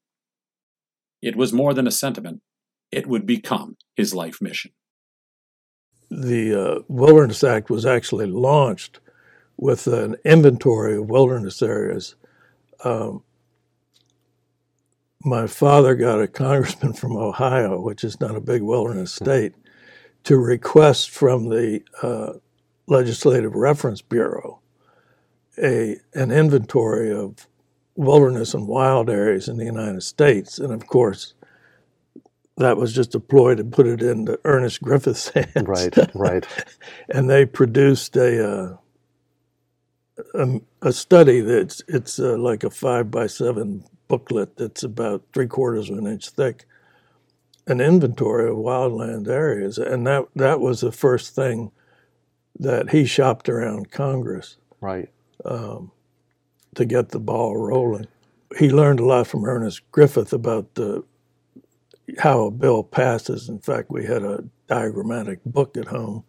It 1.23 1.35
was 1.35 1.51
more 1.51 1.73
than 1.73 1.87
a 1.87 1.91
sentiment, 1.91 2.41
it 2.95 3.07
would 3.07 3.25
become 3.25 3.75
his 3.95 4.15
life 4.15 4.41
mission. 4.41 4.71
The 6.09 6.55
uh, 6.55 6.81
Wilderness 6.87 7.43
Act 7.43 7.69
was 7.69 7.85
actually 7.85 8.27
launched 8.27 8.99
with 9.57 9.87
an 9.87 10.15
inventory 10.23 10.95
of 10.95 11.09
wilderness 11.09 11.61
areas. 11.61 12.15
Um, 12.85 13.23
my 15.23 15.45
father 15.45 15.95
got 15.95 16.21
a 16.21 16.27
congressman 16.27 16.93
from 17.01 17.17
Ohio, 17.17 17.81
which 17.81 18.03
is 18.03 18.19
not 18.21 18.35
a 18.35 18.41
big 18.41 18.61
wilderness 18.61 19.17
hmm. 19.17 19.25
state, 19.25 19.53
to 20.23 20.37
request 20.37 21.09
from 21.09 21.49
the 21.49 21.81
uh, 22.01 22.33
Legislative 22.87 23.55
Reference 23.55 24.01
Bureau 24.01 24.61
a 25.61 25.97
an 26.13 26.31
inventory 26.31 27.11
of 27.11 27.47
wilderness 27.95 28.53
and 28.53 28.67
wild 28.67 29.09
areas 29.09 29.47
in 29.47 29.57
the 29.57 29.65
United 29.65 30.03
States, 30.03 30.59
and 30.59 30.73
of 30.73 30.85
course, 30.87 31.33
that 32.57 32.77
was 32.77 32.93
just 32.93 33.15
a 33.15 33.19
ploy 33.19 33.55
to 33.55 33.63
put 33.63 33.87
it 33.87 34.01
into 34.01 34.39
Ernest 34.45 34.81
Griffith's 34.81 35.29
hands. 35.33 35.67
Right, 35.67 36.15
right. 36.15 36.47
and 37.09 37.29
they 37.29 37.45
produced 37.45 38.15
a. 38.15 38.49
Uh, 38.49 38.77
a, 40.33 40.61
a, 40.81 40.93
study 40.93 41.41
that's 41.41 41.83
it's 41.87 42.19
uh, 42.19 42.37
like 42.37 42.63
a 42.63 42.69
five 42.69 43.11
by 43.11 43.27
seven 43.27 43.83
booklet 44.07 44.57
that's 44.57 44.83
about 44.83 45.23
three 45.33 45.47
quarters 45.47 45.89
of 45.89 45.97
an 45.97 46.07
inch 46.07 46.29
thick, 46.29 46.65
an 47.67 47.81
inventory 47.81 48.49
of 48.49 48.57
wildland 48.57 49.27
areas, 49.27 49.77
and 49.77 50.05
that 50.07 50.25
that 50.35 50.59
was 50.59 50.81
the 50.81 50.91
first 50.91 51.35
thing 51.35 51.71
that 52.59 52.91
he 52.91 53.05
shopped 53.05 53.49
around 53.49 53.91
Congress, 53.91 54.57
right, 54.79 55.09
um, 55.43 55.91
to 56.75 56.85
get 56.85 57.09
the 57.09 57.19
ball 57.19 57.57
rolling. 57.57 58.07
He 58.57 58.69
learned 58.69 58.99
a 59.01 59.05
lot 59.05 59.27
from 59.27 59.45
Ernest 59.45 59.81
Griffith 59.91 60.31
about 60.31 60.75
the 60.75 61.03
how 62.19 62.45
a 62.45 62.51
bill 62.51 62.83
passes. 62.83 63.49
In 63.49 63.59
fact, 63.59 63.89
we 63.89 64.05
had 64.05 64.23
a 64.23 64.43
diagrammatic 64.67 65.39
book 65.45 65.77
at 65.77 65.87
home 65.87 66.23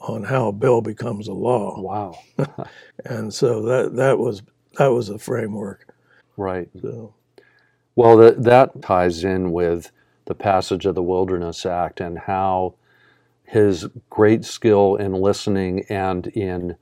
on 0.00 0.24
how 0.24 0.48
a 0.48 0.52
bill 0.52 0.80
becomes 0.80 1.28
a 1.28 1.32
law. 1.32 1.80
Wow. 1.80 2.18
and 3.04 3.32
so 3.32 3.62
that 3.62 3.96
that 3.96 4.18
was 4.18 4.42
that 4.78 4.88
was 4.88 5.08
a 5.08 5.18
framework. 5.18 5.94
Right. 6.36 6.68
So. 6.80 7.14
Well, 7.94 8.16
that, 8.16 8.42
that 8.44 8.80
ties 8.80 9.22
in 9.22 9.52
with 9.52 9.92
the 10.24 10.34
passage 10.34 10.86
of 10.86 10.94
the 10.94 11.02
Wilderness 11.02 11.66
Act 11.66 12.00
and 12.00 12.18
how 12.18 12.74
his 13.44 13.86
great 14.08 14.46
skill 14.46 14.96
in 14.96 15.12
listening 15.12 15.84
and 15.90 16.26
in 16.28 16.76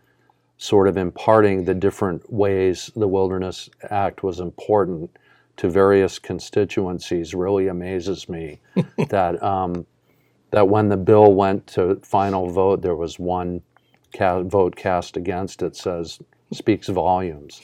sort 0.56 0.86
of 0.86 0.96
imparting 0.96 1.64
the 1.64 1.74
different 1.74 2.32
ways 2.32 2.90
the 2.94 3.08
Wilderness 3.08 3.68
Act 3.90 4.22
was 4.22 4.38
important 4.38 5.10
to 5.60 5.68
various 5.68 6.18
constituencies 6.18 7.34
really 7.34 7.68
amazes 7.68 8.30
me. 8.30 8.60
that 9.10 9.42
um, 9.42 9.86
that 10.52 10.68
when 10.68 10.88
the 10.88 10.96
bill 10.96 11.34
went 11.34 11.66
to 11.68 11.96
final 12.02 12.48
vote, 12.48 12.80
there 12.80 12.96
was 12.96 13.18
one 13.18 13.60
ca- 14.16 14.42
vote 14.42 14.74
cast 14.74 15.18
against 15.18 15.60
it. 15.60 15.76
Says 15.76 16.18
speaks 16.50 16.88
volumes. 16.88 17.60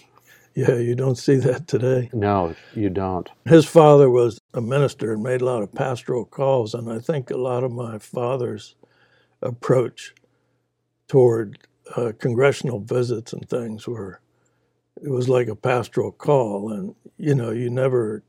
Yeah, 0.54 0.76
you 0.76 0.94
don't 0.94 1.16
see 1.16 1.36
that 1.36 1.68
today. 1.68 2.10
No, 2.12 2.54
you 2.74 2.90
don't. 2.90 3.30
His 3.46 3.64
father 3.64 4.10
was 4.10 4.38
a 4.52 4.60
minister 4.60 5.14
and 5.14 5.22
made 5.22 5.40
a 5.40 5.46
lot 5.46 5.62
of 5.62 5.74
pastoral 5.74 6.26
calls, 6.26 6.74
and 6.74 6.92
I 6.92 6.98
think 6.98 7.30
a 7.30 7.38
lot 7.38 7.64
of 7.64 7.72
my 7.72 7.98
father's 7.98 8.74
approach 9.40 10.14
toward 11.08 11.60
uh, 11.96 12.12
congressional 12.18 12.80
visits 12.80 13.32
and 13.32 13.48
things 13.48 13.88
were 13.88 14.20
it 15.02 15.10
was 15.10 15.28
like 15.28 15.48
a 15.48 15.56
pastoral 15.56 16.12
call, 16.12 16.72
and 16.72 16.94
you 17.18 17.34
know, 17.34 17.50
you 17.50 17.70
never 17.70 18.22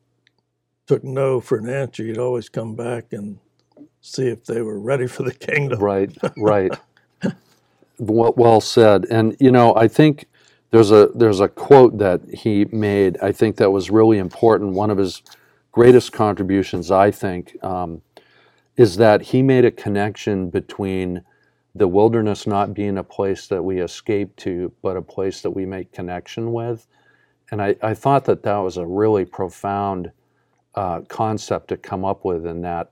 took 0.88 1.04
no 1.04 1.40
for 1.42 1.58
an 1.58 1.70
answer. 1.70 2.04
You'd 2.04 2.18
always 2.18 2.50
come 2.50 2.76
back 2.76 3.14
and 3.14 3.40
see 4.02 4.28
if 4.28 4.46
they 4.46 4.62
were 4.62 4.80
ready 4.80 5.08
for 5.08 5.24
the 5.24 5.34
kingdom. 5.34 5.80
Right, 5.80 6.16
right. 6.38 6.72
well, 8.00 8.34
well 8.38 8.62
said. 8.62 9.06
And 9.10 9.36
you 9.40 9.52
know, 9.52 9.76
I 9.76 9.88
think 9.88 10.26
there's 10.72 10.92
a 10.92 11.10
there's 11.16 11.40
a 11.40 11.48
quote 11.48 11.98
that 12.00 12.22
he 12.34 12.66
made. 12.66 13.18
I 13.22 13.32
think 13.32 13.58
that 13.58 13.72
was 13.72 13.90
really 13.90 14.18
important. 14.18 14.74
One 14.74 14.90
of 14.90 14.98
his 14.98 15.22
greatest 15.72 16.12
contributions, 16.12 16.92
I 16.92 17.12
think, 17.12 17.56
um, 17.64 18.02
is 18.78 18.98
that 18.98 19.22
he 19.22 19.42
made 19.42 19.66
a 19.66 19.72
connection 19.72 20.50
between 20.50 21.24
the 21.76 21.88
wilderness 21.88 22.48
not 22.48 22.74
being 22.74 22.98
a 22.98 23.04
place 23.04 23.48
that 23.48 23.64
we 23.64 23.80
escape 23.82 24.36
to, 24.38 24.72
but 24.82 24.98
a 24.98 25.02
place 25.02 25.42
that 25.42 25.52
we 25.52 25.66
make 25.66 25.92
connection 25.92 26.52
with. 26.52 26.88
And 27.52 27.62
I, 27.62 27.76
I 27.82 27.94
thought 27.94 28.26
that 28.26 28.44
that 28.44 28.58
was 28.58 28.78
a 28.78 28.86
really 28.86 29.26
profound 29.26 30.12
uh, 30.76 31.02
concept 31.08 31.70
to 31.70 31.78
come 31.78 32.06
up 32.06 32.26
with 32.26 32.46
in 32.46 32.62
that 32.62 32.92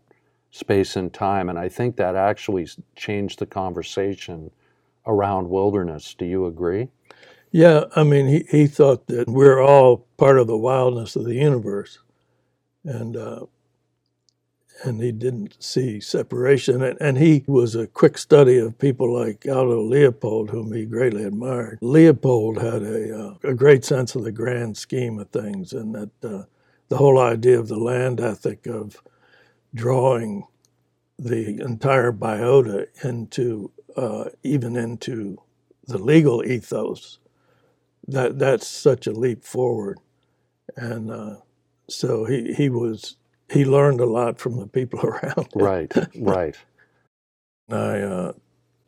space 0.51 0.95
and 0.95 1.13
time. 1.13 1.49
And 1.49 1.59
I 1.59 1.69
think 1.69 1.97
that 1.97 2.15
actually 2.15 2.67
changed 2.95 3.39
the 3.39 3.45
conversation 3.45 4.49
around 5.05 5.49
wilderness. 5.49 6.13
Do 6.13 6.25
you 6.25 6.45
agree? 6.45 6.87
Yeah, 7.51 7.85
I 7.95 8.03
mean, 8.03 8.27
he, 8.27 8.45
he 8.49 8.67
thought 8.67 9.07
that 9.07 9.27
we're 9.27 9.61
all 9.61 10.07
part 10.17 10.39
of 10.39 10.47
the 10.47 10.57
wildness 10.57 11.15
of 11.15 11.25
the 11.25 11.35
universe. 11.35 11.99
And, 12.83 13.17
uh, 13.17 13.45
and 14.83 15.01
he 15.01 15.11
didn't 15.11 15.55
see 15.63 15.99
separation. 15.99 16.83
And, 16.83 16.97
and 17.01 17.17
he 17.17 17.43
was 17.47 17.75
a 17.75 17.87
quick 17.87 18.17
study 18.17 18.57
of 18.57 18.77
people 18.77 19.11
like 19.11 19.45
Aldo 19.47 19.81
Leopold, 19.81 20.49
whom 20.49 20.73
he 20.73 20.85
greatly 20.85 21.23
admired. 21.23 21.79
Leopold 21.81 22.61
had 22.61 22.83
a, 22.83 23.17
uh, 23.17 23.35
a 23.43 23.53
great 23.53 23.85
sense 23.85 24.15
of 24.15 24.23
the 24.23 24.31
grand 24.31 24.77
scheme 24.77 25.19
of 25.19 25.29
things, 25.29 25.73
and 25.73 25.95
that 25.95 26.11
uh, 26.23 26.43
the 26.89 26.97
whole 26.97 27.19
idea 27.19 27.59
of 27.59 27.67
the 27.67 27.79
land 27.79 28.19
ethic 28.19 28.67
of 28.67 29.01
drawing 29.73 30.45
the 31.17 31.61
entire 31.61 32.11
biota 32.11 32.87
into 33.03 33.71
uh, 33.95 34.25
even 34.43 34.75
into 34.75 35.37
the 35.87 35.97
legal 35.97 36.43
ethos 36.43 37.19
that 38.07 38.37
that's 38.37 38.67
such 38.67 39.07
a 39.07 39.11
leap 39.11 39.43
forward 39.43 39.97
and 40.75 41.09
uh, 41.11 41.35
so 41.87 42.25
he 42.25 42.53
he 42.53 42.69
was 42.69 43.15
he 43.51 43.65
learned 43.65 43.99
a 43.99 44.05
lot 44.05 44.39
from 44.39 44.59
the 44.59 44.67
people 44.67 44.99
around 45.03 45.53
him. 45.53 45.61
Right, 45.61 45.93
right. 46.15 46.55
I 47.69 47.99
uh, 48.01 48.33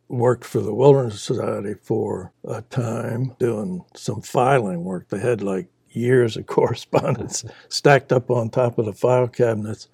worked 0.08 0.46
for 0.46 0.62
the 0.62 0.74
Wilderness 0.74 1.22
Society 1.22 1.76
for 1.82 2.32
a 2.48 2.62
time 2.64 3.36
doing 3.40 3.84
some 3.96 4.22
filing 4.22 4.84
work. 4.84 5.10
They 5.10 5.20
had 5.20 5.42
like 5.42 5.68
years 5.90 6.38
of 6.38 6.46
correspondence 6.48 7.44
stacked 7.70 8.12
up 8.12 8.30
on 8.30 8.50
top 8.50 8.78
of 8.78 8.86
the 8.86 8.94
file 8.94 9.28
cabinets. 9.28 9.90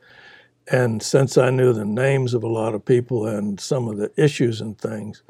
And 0.72 1.02
since 1.04 1.38
I 1.38 1.50
knew 1.50 1.74
the 1.74 1.86
names 1.86 2.34
of 2.34 2.44
a 2.44 2.48
lot 2.48 2.74
of 2.74 2.86
people 2.86 3.26
and 3.28 3.60
some 3.60 3.88
of 3.90 3.98
the 3.98 4.12
issues 4.18 4.62
and 4.62 4.78
things, 4.78 5.24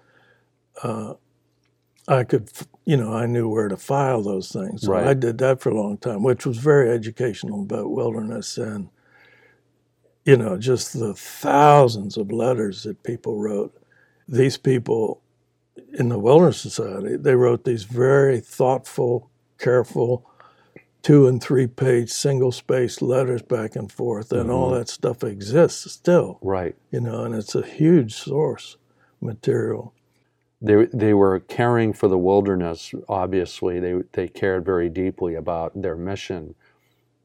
uh, 0.83 1.15
I 2.07 2.23
could, 2.23 2.51
you 2.85 2.97
know, 2.97 3.13
I 3.13 3.25
knew 3.25 3.49
where 3.49 3.67
to 3.67 3.77
file 3.77 4.21
those 4.21 4.51
things. 4.51 4.83
So 4.83 4.91
Right. 4.91 5.07
I 5.07 5.13
did 5.13 5.39
that 5.39 5.59
for 5.61 5.69
a 5.69 5.81
long 5.81 5.97
time, 5.97 6.21
which 6.21 6.45
was 6.45 6.57
very 6.57 6.91
educational 6.91 7.61
about 7.63 7.91
wilderness 7.91 8.57
and, 8.57 8.89
you 10.25 10.37
know, 10.37 10.57
just 10.57 10.93
the 10.93 11.13
thousands 11.13 12.17
of 12.17 12.31
letters 12.31 12.83
that 12.83 13.03
people 13.03 13.39
wrote. 13.39 13.73
These 14.27 14.57
people 14.57 15.21
in 15.93 16.09
the 16.09 16.19
Wilderness 16.19 16.61
Society, 16.61 17.17
they 17.17 17.35
wrote 17.35 17.65
these 17.65 17.83
very 17.83 18.39
thoughtful, 18.39 19.29
careful, 19.59 20.25
two 21.01 21.27
and 21.27 21.41
three 21.43 21.67
page 21.67 22.09
single 22.11 22.51
spaced 22.51 23.01
letters 23.01 23.41
back 23.41 23.75
and 23.75 23.91
forth, 23.91 24.31
and 24.31 24.49
all 24.51 24.71
Mhm. 24.71 24.79
that 24.79 24.89
stuff 24.89 25.23
exists 25.23 25.91
still, 25.91 26.39
Right. 26.41 26.75
you 26.91 27.01
know, 27.01 27.23
and 27.23 27.35
it's 27.35 27.55
a 27.55 27.61
huge 27.65 28.15
source 28.15 28.77
material. 29.21 29.93
They, 30.61 30.85
they 30.93 31.13
were 31.13 31.41
caring 31.41 31.91
for 31.93 32.07
the 32.07 32.17
wilderness, 32.17 32.93
obviously. 33.09 33.79
They, 33.81 34.01
they 34.13 34.29
cared 34.29 34.63
very 34.65 34.89
deeply 34.89 35.35
about 35.35 35.81
their 35.81 35.97
mission. 35.97 36.55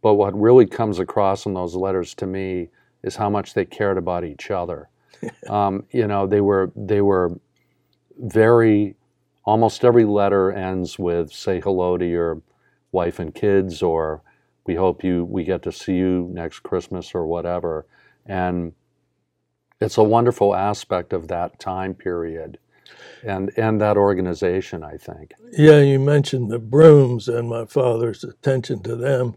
But 0.02 0.14
what 0.14 0.38
really 0.38 0.66
comes 0.66 0.98
across 0.98 1.46
in 1.46 1.54
those 1.54 1.76
letters 1.76 2.14
to 2.16 2.26
me 2.26 2.70
is 3.02 3.16
how 3.16 3.30
much 3.30 3.54
they 3.54 3.64
cared 3.64 3.98
about 3.98 4.24
each 4.24 4.50
other. 4.50 4.88
um, 5.48 5.84
you 5.90 6.06
know, 6.06 6.26
they 6.26 6.40
were, 6.40 6.72
they 6.76 7.00
were 7.00 7.38
very, 8.18 8.94
almost 9.44 9.84
every 9.84 10.04
letter 10.04 10.52
ends 10.52 10.98
with 10.98 11.32
say 11.32 11.60
hello 11.60 11.96
to 11.96 12.06
your 12.06 12.42
wife 12.92 13.18
and 13.18 13.34
kids, 13.34 13.82
or 13.82 14.22
we 14.66 14.74
hope 14.74 15.02
you, 15.02 15.24
we 15.24 15.44
get 15.44 15.62
to 15.62 15.72
see 15.72 15.94
you 15.94 16.28
next 16.32 16.60
Christmas 16.60 17.14
or 17.14 17.26
whatever. 17.26 17.86
And 18.26 18.72
it's 19.80 19.96
a 19.96 20.02
wonderful 20.02 20.54
aspect 20.54 21.12
of 21.12 21.28
that 21.28 21.58
time 21.58 21.94
period 21.94 22.58
and 23.22 23.52
and 23.56 23.80
that 23.80 23.96
organization 23.96 24.82
i 24.82 24.96
think 24.96 25.32
Yeah, 25.52 25.80
you 25.80 25.98
mentioned 25.98 26.50
the 26.50 26.58
Broomes 26.58 27.28
and 27.28 27.48
my 27.48 27.64
father's 27.64 28.24
attention 28.24 28.82
to 28.82 28.96
them. 28.96 29.36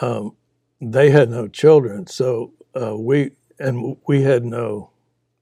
Um, 0.00 0.36
they 0.80 1.10
had 1.10 1.30
no 1.30 1.48
children, 1.48 2.06
so 2.06 2.52
uh, 2.80 2.96
we 2.96 3.32
and 3.60 3.96
we 4.08 4.22
had 4.22 4.44
no 4.44 4.90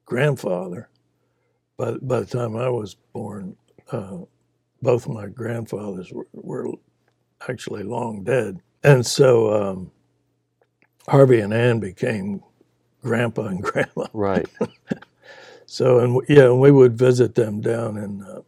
grandfather. 0.07 0.89
But 1.79 2.07
by 2.07 2.21
the 2.21 2.27
time 2.27 2.57
I 2.57 2.69
was 2.71 2.97
born, 3.15 3.57
uh, 3.93 4.19
both 4.83 5.07
of 5.07 5.13
my 5.13 5.27
grandfathers 5.29 6.13
were, 6.13 6.29
were 6.33 6.73
actually 7.49 7.85
long 7.85 8.25
dead, 8.25 8.61
and 8.85 9.07
so 9.07 9.55
um, 9.73 9.93
Harvey 11.09 11.41
and 11.41 11.55
Ann 11.55 11.81
became 11.81 12.43
grandpa 13.03 13.47
and 13.47 13.63
grandma. 13.65 14.07
right 14.13 14.49
So 15.67 16.01
and 16.01 16.21
yeah, 16.29 16.45
and 16.47 16.61
we 16.61 16.71
would 16.73 16.99
visit 16.99 17.35
them 17.35 17.61
down 17.61 17.97
in 17.97 18.23
uh, 18.23 18.43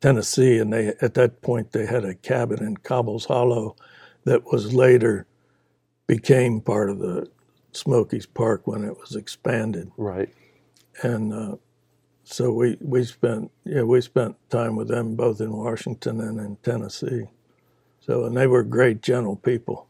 Tennessee, 0.00 0.58
and 0.58 0.72
they 0.72 0.88
at 1.02 1.14
that 1.14 1.42
point 1.42 1.72
they 1.72 1.86
had 1.86 2.04
a 2.04 2.14
cabin 2.14 2.62
in 2.64 2.76
Cobble's 2.78 3.26
Hollow 3.26 3.76
that 4.24 4.44
was 4.52 4.74
later 4.74 5.26
became 6.06 6.60
part 6.60 6.90
of 6.90 6.98
the 7.00 7.28
Smokies 7.76 8.26
Park 8.26 8.66
when 8.66 8.84
it 8.84 8.98
was 8.98 9.14
expanded, 9.14 9.90
right 9.96 10.32
and 11.02 11.32
uh, 11.32 11.56
so 12.24 12.52
we 12.52 12.76
we 12.80 13.04
spent 13.04 13.50
yeah 13.64 13.82
we 13.82 14.00
spent 14.00 14.36
time 14.50 14.76
with 14.76 14.88
them 14.88 15.14
both 15.14 15.40
in 15.40 15.52
Washington 15.52 16.20
and 16.20 16.38
in 16.38 16.56
Tennessee. 16.62 17.26
So 18.00 18.24
and 18.24 18.36
they 18.36 18.46
were 18.46 18.62
great, 18.62 19.02
gentle 19.02 19.36
people. 19.36 19.88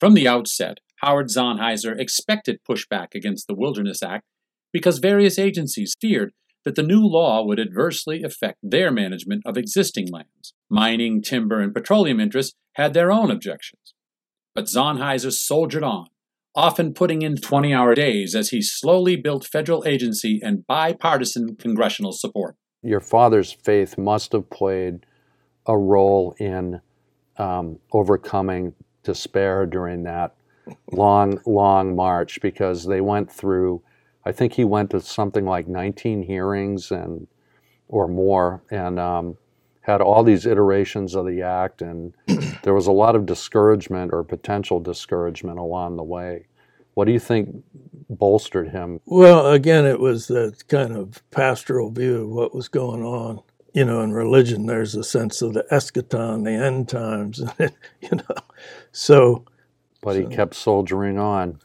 From 0.00 0.14
the 0.14 0.28
outset, 0.28 0.78
Howard 1.02 1.28
Zahniser 1.28 1.98
expected 1.98 2.60
pushback 2.68 3.14
against 3.14 3.46
the 3.48 3.54
Wilderness 3.54 4.02
Act 4.02 4.24
because 4.72 4.98
various 4.98 5.38
agencies 5.38 5.96
feared 6.00 6.32
that 6.64 6.74
the 6.74 6.82
new 6.82 7.04
law 7.04 7.44
would 7.44 7.58
adversely 7.58 8.22
affect 8.22 8.58
their 8.62 8.92
management 8.92 9.42
of 9.46 9.56
existing 9.56 10.08
lands. 10.10 10.54
Mining, 10.68 11.22
timber, 11.22 11.60
and 11.60 11.74
petroleum 11.74 12.20
interests 12.20 12.54
had 12.74 12.94
their 12.94 13.10
own 13.10 13.30
objections. 13.30 13.94
But 14.58 14.64
Zahniser 14.64 15.30
soldiered 15.30 15.84
on, 15.84 16.08
often 16.52 16.92
putting 16.92 17.22
in 17.22 17.36
20 17.36 17.72
hour 17.72 17.94
days 17.94 18.34
as 18.34 18.48
he 18.48 18.60
slowly 18.60 19.14
built 19.14 19.46
federal 19.46 19.86
agency 19.86 20.40
and 20.42 20.66
bipartisan 20.66 21.54
congressional 21.54 22.10
support. 22.10 22.56
your 22.82 22.98
father's 22.98 23.52
faith 23.52 23.96
must 23.96 24.32
have 24.32 24.50
played 24.50 25.06
a 25.66 25.78
role 25.78 26.34
in 26.40 26.80
um, 27.36 27.78
overcoming 27.92 28.74
despair 29.04 29.64
during 29.64 30.02
that 30.02 30.34
long 30.90 31.40
long 31.46 31.94
march 31.94 32.40
because 32.40 32.84
they 32.84 33.00
went 33.00 33.30
through 33.30 33.80
i 34.24 34.32
think 34.32 34.54
he 34.54 34.64
went 34.64 34.90
to 34.90 35.00
something 35.00 35.44
like 35.44 35.68
19 35.68 36.24
hearings 36.24 36.90
and 36.90 37.28
or 37.86 38.08
more 38.08 38.60
and 38.72 38.98
um, 38.98 39.36
had 39.88 40.00
all 40.00 40.22
these 40.22 40.46
iterations 40.46 41.14
of 41.14 41.26
the 41.26 41.42
act 41.42 41.82
and 41.82 42.14
there 42.62 42.74
was 42.74 42.86
a 42.86 42.92
lot 42.92 43.16
of 43.16 43.26
discouragement 43.26 44.12
or 44.12 44.22
potential 44.22 44.78
discouragement 44.80 45.58
along 45.58 45.96
the 45.96 46.02
way 46.04 46.46
what 46.94 47.06
do 47.06 47.12
you 47.12 47.20
think 47.20 47.62
bolstered 48.10 48.68
him 48.70 49.00
Well, 49.06 49.52
again, 49.52 49.86
it 49.86 50.00
was 50.00 50.26
that 50.28 50.66
kind 50.68 50.96
of 50.96 51.22
pastoral 51.30 51.90
view 51.90 52.22
of 52.22 52.28
what 52.30 52.54
was 52.54 52.68
going 52.68 53.04
on. 53.04 53.40
You 53.74 53.84
know, 53.84 54.00
in 54.00 54.12
religion, 54.12 54.66
there's 54.66 54.94
a 54.96 55.04
sense 55.04 55.42
of 55.42 55.52
the 55.54 55.64
eschaton, 55.70 56.44
the 56.44 56.50
end 56.52 56.88
times, 56.88 57.40
you 57.58 58.10
know. 58.12 58.34
So, 58.92 59.44
but 60.02 60.16
he 60.16 60.24
kept 60.26 60.54
soldiering 60.54 61.18
on. 61.18 61.60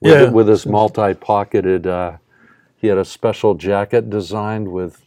With, 0.00 0.12
Yeah. 0.12 0.30
with 0.30 0.48
his 0.48 0.66
multi-pocketed, 0.66 1.86
uh, 1.86 2.16
he 2.76 2.88
had 2.88 2.98
a 2.98 3.04
special 3.04 3.54
jacket 3.54 4.10
designed 4.10 4.68
with 4.68 5.02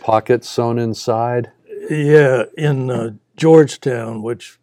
pockets 0.00 0.48
sewn 0.48 0.78
inside. 0.78 1.50
Yeah, 1.88 2.44
in 2.56 2.90
uh, 2.90 3.10
Georgetown, 3.36 4.22
which 4.22 4.58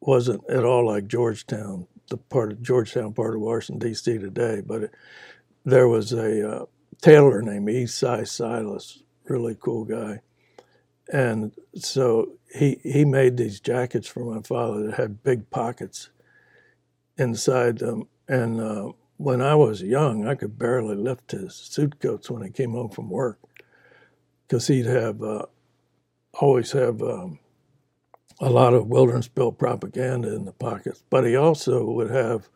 wasn't 0.00 0.48
at 0.48 0.64
all 0.64 0.86
like 0.86 1.06
Georgetown, 1.06 1.86
the 2.08 2.16
part 2.16 2.52
of 2.52 2.62
Georgetown 2.62 3.12
part 3.12 3.34
of 3.34 3.40
Washington 3.40 3.88
D.C. 3.88 4.18
today, 4.18 4.62
but 4.64 4.84
it, 4.84 4.94
there 5.64 5.88
was 5.88 6.12
a 6.12 6.48
uh, 6.48 6.66
tailor 7.02 7.42
named 7.42 7.68
Esai 7.68 8.26
Silas, 8.26 9.02
really 9.24 9.56
cool 9.58 9.84
guy, 9.84 10.20
and 11.12 11.52
so 11.74 12.32
he 12.52 12.78
he 12.82 13.04
made 13.04 13.36
these 13.36 13.60
jackets 13.60 14.08
for 14.08 14.24
my 14.24 14.42
father 14.42 14.86
that 14.86 14.94
had 14.94 15.22
big 15.22 15.50
pockets 15.50 16.10
inside 17.16 17.78
them, 17.78 18.08
and 18.28 18.60
uh, 18.60 18.92
when 19.16 19.40
I 19.40 19.54
was 19.54 19.82
young, 19.82 20.26
I 20.26 20.34
could 20.34 20.58
barely 20.58 20.94
lift 20.94 21.32
his 21.32 21.54
suit 21.54 22.00
coats 22.00 22.30
when 22.30 22.42
he 22.42 22.50
came 22.50 22.72
home 22.72 22.90
from 22.90 23.10
work, 23.10 23.40
because 24.46 24.66
he'd 24.66 24.86
have 24.86 25.22
uh, 25.22 25.46
always 26.40 26.72
have 26.72 27.02
um, 27.02 27.38
a 28.40 28.50
lot 28.50 28.74
of 28.74 28.86
wilderness 28.86 29.28
bill 29.28 29.52
propaganda 29.52 30.34
in 30.34 30.44
the 30.44 30.52
pockets, 30.52 31.02
but 31.10 31.24
he 31.24 31.36
also 31.36 31.84
would 31.84 32.10
have 32.10 32.48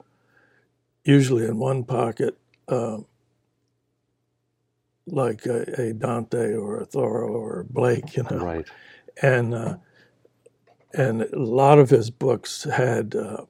usually 1.05 1.45
in 1.47 1.59
one 1.59 1.85
pocket 1.85 2.37
um, 2.69 3.07
like 5.07 5.47
a, 5.47 5.81
a 5.81 5.93
Dante 5.95 6.55
or 6.55 6.81
a 6.81 6.85
Thoreau 6.85 7.29
or 7.33 7.61
a 7.61 7.65
Blake, 7.65 8.17
you 8.17 8.23
know, 8.25 8.37
Right. 8.39 8.67
and 9.23 9.55
uh, 9.55 9.77
and 10.93 11.23
a 11.23 11.39
lot 11.39 11.79
of 11.79 11.91
his 11.91 12.11
books 12.11 12.65
had 12.65 13.15
uh, 13.15 13.45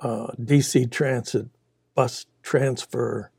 uh, 0.00 0.28
DC 0.40 0.90
Transit 0.90 1.48
bus 1.94 2.26
transfer 2.42 3.30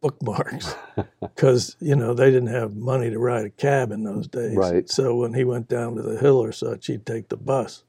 bookmarks 0.00 0.74
because 1.20 1.76
you 1.80 1.96
know 1.96 2.14
they 2.14 2.30
didn't 2.30 2.48
have 2.48 2.74
money 2.74 3.10
to 3.10 3.18
ride 3.18 3.44
a 3.44 3.50
cab 3.50 3.92
in 3.92 4.04
those 4.04 4.28
days. 4.28 4.56
Right. 4.56 4.88
So 4.88 5.16
when 5.16 5.34
he 5.34 5.44
went 5.44 5.68
down 5.68 5.96
to 5.96 6.02
the 6.02 6.18
hill 6.18 6.42
or 6.42 6.52
such, 6.52 6.86
he'd 6.86 7.06
take 7.06 7.28
the 7.28 7.36
bus, 7.36 7.84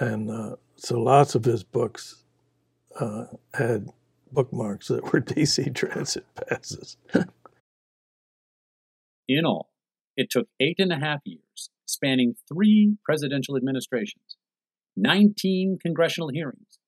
and 0.00 0.30
uh, 0.30 0.56
so 0.76 1.00
lots 1.00 1.34
of 1.34 1.44
his 1.44 1.64
books 1.64 2.24
uh, 2.98 3.26
had 3.54 3.90
bookmarks 4.30 4.88
that 4.88 5.12
were 5.12 5.20
DC 5.20 5.74
transit 5.74 6.26
passes. 6.34 6.96
In 9.26 9.46
all, 9.46 9.70
it 10.16 10.28
took 10.30 10.48
eight 10.60 10.76
and 10.78 10.92
a 10.92 10.98
half 10.98 11.20
years, 11.24 11.70
spanning 11.86 12.34
three 12.46 12.96
presidential 13.04 13.56
administrations, 13.56 14.36
19 14.96 15.78
congressional 15.80 16.28
hearings, 16.28 16.78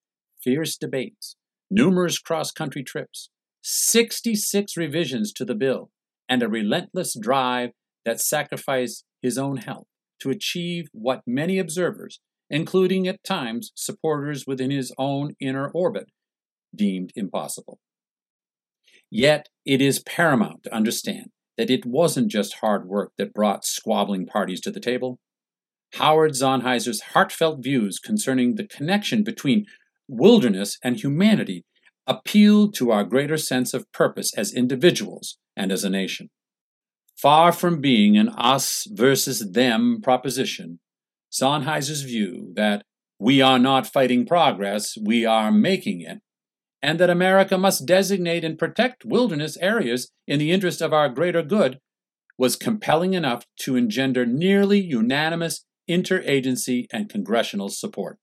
fierce 0.42 0.76
debates, 0.76 1.36
numerous 1.70 2.18
cross 2.18 2.52
country 2.52 2.82
trips, 2.82 3.30
66 3.68 4.76
revisions 4.76 5.32
to 5.32 5.44
the 5.44 5.56
bill, 5.56 5.90
and 6.28 6.40
a 6.40 6.48
relentless 6.48 7.18
drive 7.18 7.70
that 8.04 8.20
sacrificed 8.20 9.04
his 9.20 9.36
own 9.36 9.56
health 9.56 9.88
to 10.20 10.30
achieve 10.30 10.88
what 10.92 11.22
many 11.26 11.58
observers, 11.58 12.20
including 12.48 13.08
at 13.08 13.24
times 13.24 13.72
supporters 13.74 14.46
within 14.46 14.70
his 14.70 14.94
own 14.98 15.34
inner 15.40 15.68
orbit, 15.70 16.06
deemed 16.76 17.10
impossible. 17.16 17.80
Yet 19.10 19.48
it 19.64 19.80
is 19.80 19.98
paramount 19.98 20.62
to 20.62 20.74
understand 20.74 21.30
that 21.58 21.68
it 21.68 21.84
wasn't 21.84 22.28
just 22.28 22.58
hard 22.60 22.86
work 22.86 23.14
that 23.18 23.34
brought 23.34 23.64
squabbling 23.64 24.26
parties 24.26 24.60
to 24.60 24.70
the 24.70 24.78
table. 24.78 25.18
Howard 25.94 26.34
Zahniser's 26.34 27.00
heartfelt 27.00 27.64
views 27.64 27.98
concerning 27.98 28.54
the 28.54 28.66
connection 28.68 29.24
between 29.24 29.66
wilderness 30.06 30.78
and 30.84 31.00
humanity 31.00 31.64
appealed 32.06 32.74
to 32.74 32.90
our 32.90 33.04
greater 33.04 33.36
sense 33.36 33.74
of 33.74 33.90
purpose 33.92 34.32
as 34.36 34.52
individuals 34.52 35.38
and 35.56 35.72
as 35.72 35.84
a 35.84 35.90
nation. 35.90 36.30
Far 37.16 37.50
from 37.50 37.80
being 37.80 38.16
an 38.16 38.28
us 38.30 38.86
versus 38.90 39.52
them 39.52 40.00
proposition, 40.02 40.80
Zahniser's 41.32 42.02
view 42.02 42.52
that 42.54 42.82
we 43.18 43.40
are 43.40 43.58
not 43.58 43.86
fighting 43.86 44.26
progress, 44.26 44.96
we 45.02 45.24
are 45.24 45.50
making 45.50 46.02
it, 46.02 46.18
and 46.82 46.98
that 47.00 47.10
America 47.10 47.56
must 47.56 47.86
designate 47.86 48.44
and 48.44 48.58
protect 48.58 49.04
wilderness 49.04 49.56
areas 49.58 50.10
in 50.26 50.38
the 50.38 50.52
interest 50.52 50.82
of 50.82 50.92
our 50.92 51.08
greater 51.08 51.42
good 51.42 51.78
was 52.38 52.56
compelling 52.56 53.14
enough 53.14 53.44
to 53.60 53.76
engender 53.76 54.26
nearly 54.26 54.78
unanimous 54.78 55.64
interagency 55.88 56.86
and 56.92 57.08
congressional 57.08 57.70
support. 57.70 58.18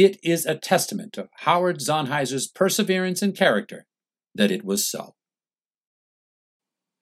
It 0.00 0.20
is 0.22 0.46
a 0.46 0.54
testament 0.54 1.12
to 1.14 1.28
Howard 1.38 1.80
Zahniser's 1.80 2.46
perseverance 2.46 3.20
and 3.20 3.36
character 3.36 3.84
that 4.32 4.52
it 4.52 4.64
was 4.64 4.86
so. 4.86 5.16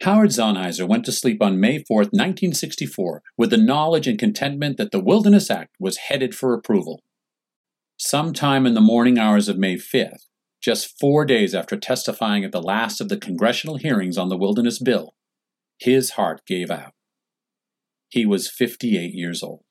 Howard 0.00 0.30
Zahniser 0.30 0.88
went 0.88 1.04
to 1.04 1.12
sleep 1.12 1.42
on 1.42 1.60
May 1.60 1.84
4, 1.84 1.98
1964, 2.04 3.22
with 3.36 3.50
the 3.50 3.58
knowledge 3.58 4.06
and 4.06 4.18
contentment 4.18 4.78
that 4.78 4.92
the 4.92 5.02
Wilderness 5.02 5.50
Act 5.50 5.74
was 5.78 6.08
headed 6.08 6.34
for 6.34 6.54
approval. 6.54 7.02
Sometime 7.98 8.64
in 8.64 8.72
the 8.72 8.80
morning 8.80 9.18
hours 9.18 9.50
of 9.50 9.58
May 9.58 9.74
5th, 9.74 10.28
just 10.62 10.98
four 10.98 11.26
days 11.26 11.54
after 11.54 11.76
testifying 11.76 12.44
at 12.44 12.52
the 12.52 12.62
last 12.62 13.02
of 13.02 13.10
the 13.10 13.18
congressional 13.18 13.76
hearings 13.76 14.16
on 14.16 14.30
the 14.30 14.38
Wilderness 14.38 14.78
Bill, 14.78 15.14
his 15.78 16.12
heart 16.12 16.40
gave 16.46 16.70
out. 16.70 16.94
He 18.08 18.24
was 18.24 18.48
58 18.48 19.12
years 19.12 19.42
old. 19.42 19.64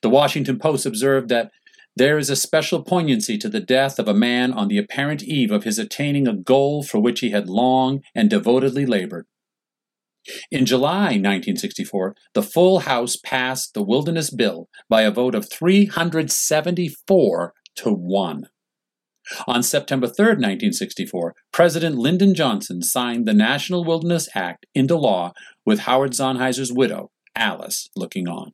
The 0.00 0.08
Washington 0.08 0.58
Post 0.58 0.86
observed 0.86 1.28
that 1.28 1.50
there 1.96 2.18
is 2.18 2.28
a 2.28 2.36
special 2.36 2.82
poignancy 2.82 3.38
to 3.38 3.48
the 3.48 3.60
death 3.60 3.98
of 3.98 4.08
a 4.08 4.14
man 4.14 4.52
on 4.52 4.68
the 4.68 4.78
apparent 4.78 5.22
eve 5.22 5.50
of 5.50 5.64
his 5.64 5.78
attaining 5.78 6.26
a 6.26 6.34
goal 6.34 6.82
for 6.82 7.00
which 7.00 7.20
he 7.20 7.30
had 7.30 7.48
long 7.48 8.02
and 8.14 8.28
devotedly 8.28 8.84
labored. 8.84 9.26
In 10.50 10.66
July 10.66 11.18
1964, 11.18 12.16
the 12.32 12.42
full 12.42 12.80
House 12.80 13.16
passed 13.16 13.74
the 13.74 13.82
Wilderness 13.82 14.30
Bill 14.30 14.68
by 14.88 15.02
a 15.02 15.10
vote 15.10 15.34
of 15.34 15.50
374 15.50 17.52
to 17.76 17.92
1. 17.92 18.48
On 19.46 19.62
September 19.62 20.06
3, 20.06 20.26
1964, 20.26 21.34
President 21.52 21.96
Lyndon 21.96 22.34
Johnson 22.34 22.82
signed 22.82 23.26
the 23.26 23.34
National 23.34 23.84
Wilderness 23.84 24.28
Act 24.34 24.66
into 24.74 24.96
law 24.96 25.32
with 25.64 25.80
Howard 25.80 26.12
Zahniser's 26.12 26.72
widow, 26.72 27.10
Alice, 27.34 27.88
looking 27.96 28.28
on. 28.28 28.52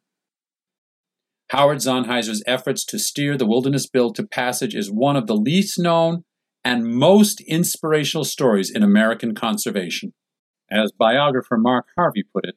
Howard 1.50 1.78
Zahniser's 1.78 2.44
efforts 2.46 2.84
to 2.84 2.98
steer 3.00 3.36
the 3.36 3.46
Wilderness 3.46 3.88
Bill 3.88 4.12
to 4.12 4.24
passage 4.24 4.72
is 4.76 4.88
one 4.88 5.16
of 5.16 5.26
the 5.26 5.34
least 5.34 5.80
known 5.80 6.22
and 6.64 6.86
most 6.86 7.40
inspirational 7.40 8.22
stories 8.22 8.70
in 8.72 8.84
American 8.84 9.34
conservation. 9.34 10.14
As 10.70 10.92
biographer 10.96 11.58
Mark 11.58 11.86
Harvey 11.96 12.22
put 12.22 12.44
it, 12.44 12.54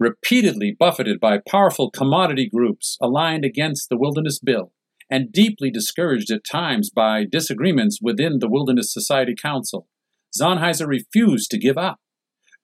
repeatedly 0.00 0.74
buffeted 0.78 1.20
by 1.20 1.36
powerful 1.46 1.90
commodity 1.90 2.48
groups 2.48 2.96
aligned 2.98 3.44
against 3.44 3.90
the 3.90 3.98
Wilderness 3.98 4.38
Bill, 4.38 4.72
and 5.10 5.30
deeply 5.30 5.70
discouraged 5.70 6.30
at 6.30 6.46
times 6.50 6.88
by 6.88 7.26
disagreements 7.30 7.98
within 8.00 8.38
the 8.38 8.48
Wilderness 8.48 8.90
Society 8.90 9.34
Council, 9.34 9.86
Zahniser 10.34 10.86
refused 10.86 11.50
to 11.50 11.58
give 11.58 11.76
up 11.76 11.98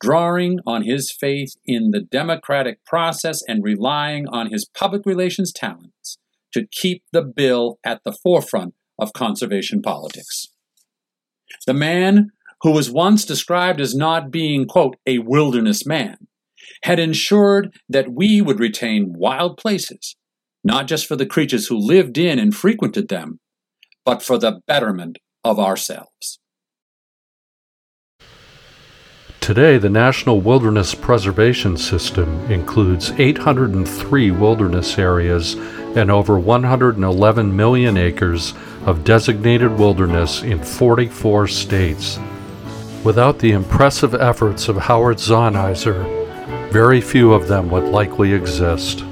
drawing 0.02 0.58
on 0.66 0.82
his 0.82 1.12
faith 1.12 1.54
in 1.64 1.92
the 1.92 2.00
democratic 2.00 2.84
process 2.84 3.40
and 3.46 3.62
relying 3.62 4.26
on 4.28 4.50
his 4.50 4.66
public 4.66 5.06
relations 5.06 5.52
talents 5.52 6.18
to 6.52 6.66
keep 6.66 7.04
the 7.12 7.22
bill 7.22 7.78
at 7.84 8.02
the 8.04 8.12
forefront 8.12 8.74
of 8.98 9.12
conservation 9.12 9.80
politics. 9.80 10.48
The 11.66 11.74
man 11.74 12.30
who 12.62 12.72
was 12.72 12.90
once 12.90 13.24
described 13.24 13.80
as 13.80 13.94
not 13.94 14.30
being, 14.30 14.66
quote, 14.66 14.96
a 15.06 15.18
wilderness 15.18 15.86
man, 15.86 16.16
had 16.84 16.98
ensured 16.98 17.74
that 17.88 18.12
we 18.12 18.40
would 18.40 18.58
retain 18.58 19.14
wild 19.16 19.56
places, 19.56 20.16
not 20.64 20.88
just 20.88 21.06
for 21.06 21.16
the 21.16 21.26
creatures 21.26 21.68
who 21.68 21.76
lived 21.76 22.18
in 22.18 22.38
and 22.38 22.54
frequented 22.54 23.08
them, 23.08 23.38
but 24.04 24.22
for 24.22 24.36
the 24.36 24.60
betterment 24.66 25.18
of 25.44 25.58
ourselves. 25.58 26.40
Today, 29.42 29.76
the 29.76 29.90
National 29.90 30.40
Wilderness 30.40 30.94
Preservation 30.94 31.76
System 31.76 32.48
includes 32.48 33.10
803 33.18 34.30
wilderness 34.30 34.96
areas 35.00 35.54
and 35.96 36.12
over 36.12 36.38
111 36.38 37.56
million 37.56 37.96
acres 37.96 38.54
of 38.86 39.02
designated 39.02 39.76
wilderness 39.76 40.44
in 40.44 40.62
44 40.62 41.48
states. 41.48 42.20
Without 43.02 43.40
the 43.40 43.50
impressive 43.50 44.14
efforts 44.14 44.68
of 44.68 44.76
Howard 44.76 45.16
Zahniser, 45.16 46.04
very 46.70 47.00
few 47.00 47.32
of 47.32 47.48
them 47.48 47.68
would 47.72 47.88
likely 47.88 48.32
exist. 48.32 49.04